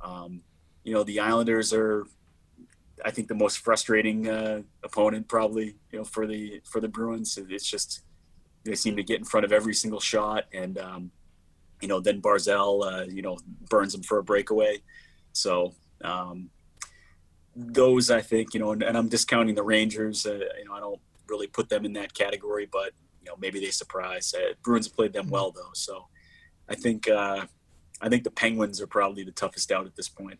[0.00, 0.42] Um,
[0.84, 2.06] you know, the Islanders are,
[3.04, 5.76] I think, the most frustrating uh, opponent probably.
[5.90, 8.02] You know, for the for the Bruins, it's just
[8.64, 11.10] they seem to get in front of every single shot, and um,
[11.80, 14.82] you know, then Barzal, uh, you know, burns them for a breakaway.
[15.32, 16.50] So um,
[17.56, 20.26] those, I think, you know, and, and I'm discounting the Rangers.
[20.26, 23.60] Uh, you know, I don't really put them in that category, but you know, maybe
[23.60, 24.34] they surprise.
[24.34, 26.06] Uh, Bruins played them well though, so
[26.68, 27.46] I think uh,
[28.00, 30.38] I think the Penguins are probably the toughest out at this point.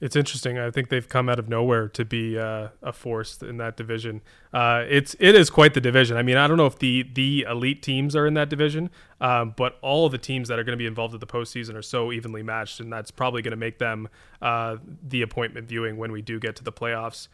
[0.00, 0.58] It's interesting.
[0.58, 4.22] I think they've come out of nowhere to be uh, a force in that division.
[4.52, 6.16] Uh, it's it is quite the division.
[6.16, 8.90] I mean, I don't know if the the elite teams are in that division,
[9.20, 11.74] um, but all of the teams that are going to be involved at the postseason
[11.76, 14.08] are so evenly matched, and that's probably going to make them
[14.42, 17.28] uh, the appointment viewing when we do get to the playoffs.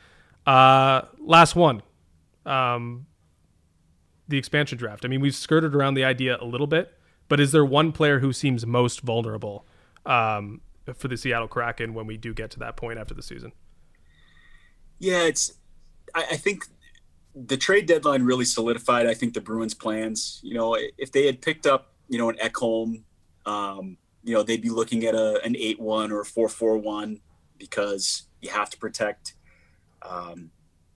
[0.47, 1.83] Uh, last one,
[2.45, 3.07] um,
[4.29, 5.05] the expansion draft.
[5.05, 6.93] I mean, we've skirted around the idea a little bit,
[7.29, 9.67] but is there one player who seems most vulnerable?
[10.05, 10.61] Um,
[10.95, 13.53] for the Seattle Kraken when we do get to that point after the season?
[14.99, 15.55] Yeah, it's.
[16.15, 16.67] I, I think
[17.35, 19.07] the trade deadline really solidified.
[19.07, 20.41] I think the Bruins' plans.
[20.43, 23.03] You know, if they had picked up, you know, an Ekholm,
[23.47, 26.79] um, you know, they'd be looking at a an eight one or a four four
[26.79, 27.21] one
[27.59, 29.35] because you have to protect.
[30.03, 30.51] Um,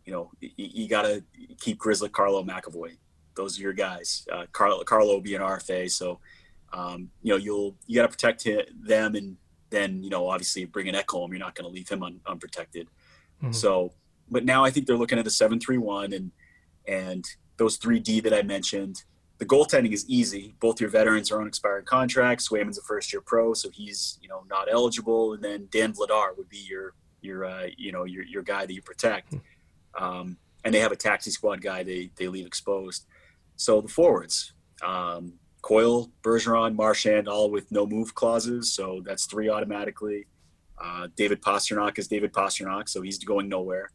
[0.05, 1.24] you know, you, you got to
[1.61, 2.97] keep Grzelcyk Carlo, McAvoy.
[3.34, 4.26] Those are your guys.
[4.30, 6.20] Uh, Carlo, Carlo will be an RFA, so
[6.72, 9.36] um, you know you'll you got to protect him, them and
[9.75, 12.89] then you know obviously bring an Ekholm, you're not going to leave him un, unprotected.
[13.43, 13.53] Mm-hmm.
[13.53, 13.93] So,
[14.31, 16.31] but now I think they're looking at the seven three one and
[16.87, 17.25] and
[17.57, 19.03] those three D that I mentioned.
[19.39, 20.55] The goaltending is easy.
[20.61, 22.49] Both your veterans are on expired contracts.
[22.49, 25.35] Swayman's a first year pro, so he's you know not eligible.
[25.35, 28.72] And then Dan Vladar would be your your uh, you know your your guy that
[28.72, 29.33] you protect.
[29.33, 30.05] Mm-hmm.
[30.05, 33.07] Um, and they have a taxi squad guy they they leave exposed.
[33.57, 34.53] So the forwards.
[34.83, 35.35] Um,
[35.65, 38.75] Coyle, Bergeron, Marchand, all with no move clauses.
[38.75, 40.27] So that's three automatically.
[40.77, 43.91] Uh, David Pastrnak is David Pastrnak, so he's going nowhere.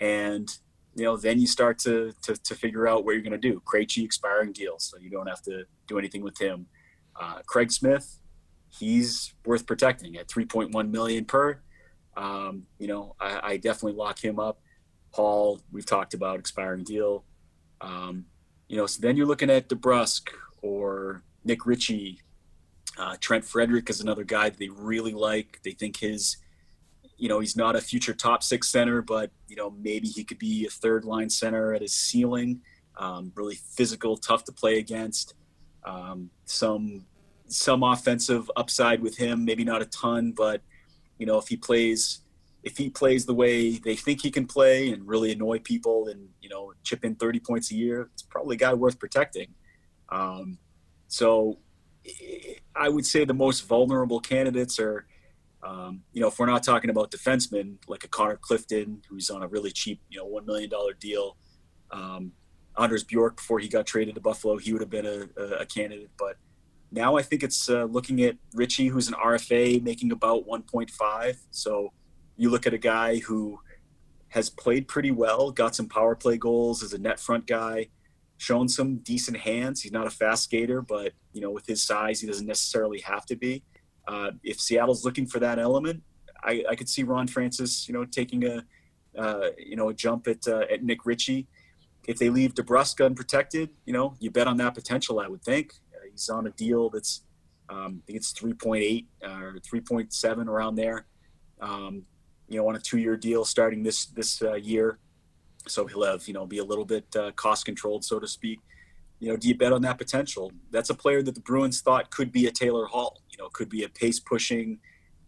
[0.00, 0.48] And
[0.94, 3.60] you know, then you start to to, to figure out what you're going to do.
[3.60, 6.64] Krejci expiring deal, so you don't have to do anything with him.
[7.20, 8.18] Uh, Craig Smith,
[8.70, 11.60] he's worth protecting at 3.1 million per.
[12.16, 14.60] Um, you know, I, I, definitely lock him up.
[15.12, 17.24] Paul, we've talked about expiring deal.
[17.82, 18.26] Um,
[18.68, 20.28] you know, so then you're looking at DeBrusk
[20.62, 22.20] or Nick Ritchie.
[22.98, 25.60] Uh, Trent Frederic is another guy that they really like.
[25.64, 26.36] They think his,
[27.16, 30.38] you know, he's not a future top six center, but you know maybe he could
[30.38, 32.60] be a third line center at his ceiling.
[32.98, 35.34] Um, really physical, tough to play against.
[35.84, 37.06] Um, some
[37.48, 40.62] some offensive upside with him, maybe not a ton, but
[41.18, 42.20] you know if he plays
[42.62, 46.28] if he plays the way they think he can play and really annoy people and
[46.40, 49.48] you know chip in 30 points a year, it's probably a guy worth protecting.
[50.12, 50.58] Um,
[51.08, 51.58] so
[52.76, 55.06] I would say the most vulnerable candidates are,
[55.62, 59.42] um, you know, if we're not talking about defensemen like a Connor Clifton, who's on
[59.42, 61.36] a really cheap, you know, $1 million deal.
[61.90, 62.32] Um,
[62.78, 66.10] Anders Bjork, before he got traded to Buffalo, he would have been a, a candidate.
[66.18, 66.36] But
[66.90, 71.36] now I think it's uh, looking at Ritchie, who's an RFA making about 1.5.
[71.50, 71.92] So
[72.36, 73.60] you look at a guy who
[74.28, 77.88] has played pretty well, got some power play goals as a net front guy
[78.42, 79.80] shown some decent hands.
[79.80, 83.24] He's not a fast skater, but you know, with his size, he doesn't necessarily have
[83.26, 83.62] to be.
[84.08, 86.02] Uh, if Seattle's looking for that element,
[86.42, 88.64] I, I, could see Ron Francis, you know, taking a
[89.16, 91.46] uh, you know a jump at uh, at Nick Ritchie.
[92.08, 95.20] If they leave DeBrusk unprotected, you know, you bet on that potential.
[95.20, 97.22] I would think uh, he's on a deal that's
[97.68, 101.06] um, I think it's 3.8 or 3.7 around there.
[101.60, 102.02] Um,
[102.48, 104.98] you know, on a two-year deal starting this this uh, year
[105.66, 108.60] so he'll have you know be a little bit uh, cost controlled, so to speak.
[109.18, 110.50] You know, do you bet on that potential?
[110.70, 113.22] That's a player that the Bruins thought could be a Taylor Hall.
[113.30, 114.78] You know, could be a pace pushing,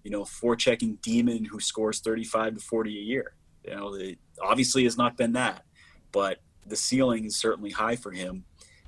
[0.03, 3.35] you know, forechecking demon who scores 35 to 40 a year.
[3.65, 5.65] You know, it obviously has not been that,
[6.11, 8.45] but the ceiling is certainly high for him.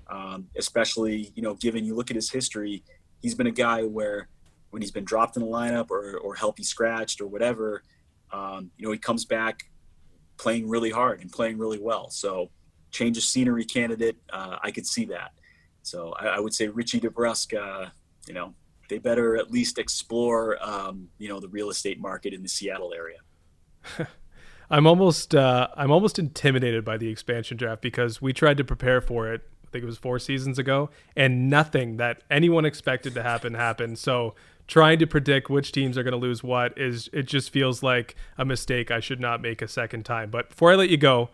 [0.09, 2.83] Um, especially, you know, given you look at his history,
[3.23, 4.29] he's been a guy where
[4.71, 7.83] when he's been dropped in the lineup or, or healthy scratched or whatever,
[8.33, 9.71] um, you know, he comes back
[10.37, 12.11] playing really hard and playing really well.
[12.11, 12.51] So
[12.91, 15.32] change of scenery candidate, uh, I could see that.
[15.82, 17.91] So I, I would say Ritchie DeBrusk, uh,
[18.26, 18.55] you know,
[18.89, 22.93] they better at least explore, um, you know, the real estate market in the Seattle
[22.95, 23.18] area.
[24.70, 29.01] I'm almost, uh, I'm almost intimidated by the expansion draft because we tried to prepare
[29.01, 29.43] for it.
[29.64, 33.99] I think it was four seasons ago, and nothing that anyone expected to happen happened.
[33.99, 34.34] So
[34.67, 38.17] trying to predict which teams are going to lose what is it just feels like
[38.37, 40.31] a mistake I should not make a second time.
[40.31, 41.31] But before I let you go,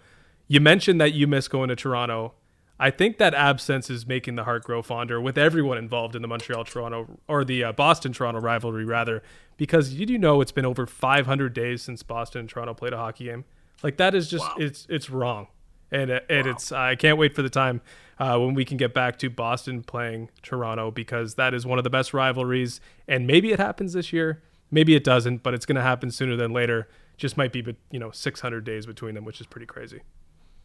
[0.49, 2.35] you mentioned that you miss going to Toronto.
[2.79, 6.29] I think that absence is making the heart grow fonder with everyone involved in the
[6.29, 9.23] Montreal Toronto or the uh, Boston Toronto rivalry, rather,
[9.57, 12.97] because did you know it's been over 500 days since Boston and Toronto played a
[12.97, 13.45] hockey game?
[13.83, 14.57] Like that is just wow.
[14.59, 15.49] it's it's wrong,
[15.91, 16.53] and and wow.
[16.53, 17.81] it's I can't wait for the time
[18.23, 21.85] uh, when we can get back to Boston playing Toronto because that is one of
[21.85, 22.81] the best rivalries.
[23.09, 26.37] And maybe it happens this year, maybe it doesn't, but it's going to happen sooner
[26.37, 26.89] than later.
[27.17, 30.03] Just might be, you know, 600 days between them, which is pretty crazy.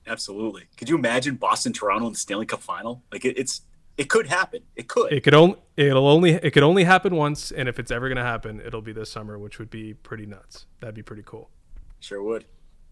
[0.06, 0.66] Absolutely.
[0.78, 3.02] Could you imagine Boston Toronto in the Stanley Cup final?
[3.12, 3.62] Like it, it's
[3.98, 4.62] it could happen.
[4.76, 5.12] It could.
[5.12, 8.18] It could only it'll only it could only happen once, and if it's ever going
[8.18, 10.68] to happen, it'll be this summer, which would be pretty nuts.
[10.80, 11.50] That'd be pretty cool.
[12.00, 12.46] Sure would.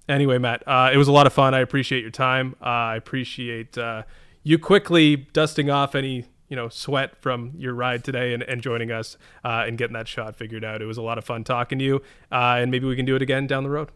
[0.09, 1.53] Anyway, Matt, uh, it was a lot of fun.
[1.53, 2.55] I appreciate your time.
[2.61, 4.03] Uh, I appreciate uh,
[4.45, 8.91] you quickly dusting off any you know sweat from your ride today and, and joining
[8.91, 10.81] us uh, and getting that shot figured out.
[10.81, 11.95] It was a lot of fun talking to you,
[12.31, 13.89] uh, and maybe we can do it again down the road.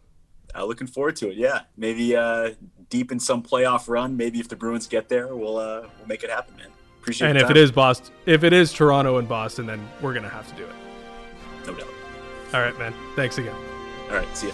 [0.53, 1.37] Uh, looking forward to it.
[1.37, 2.17] Yeah, maybe
[2.89, 4.17] deep in some playoff run.
[4.17, 6.67] Maybe if the Bruins get there, we'll we'll make it happen, man.
[7.01, 7.29] Appreciate it.
[7.29, 7.51] and if time.
[7.51, 10.63] it is Boston, if it is Toronto and Boston, then we're gonna have to do
[10.63, 10.75] it.
[11.65, 11.87] No doubt.
[12.53, 12.93] All right, man.
[13.15, 13.55] Thanks again.
[14.09, 14.35] All right.
[14.35, 14.53] See ya.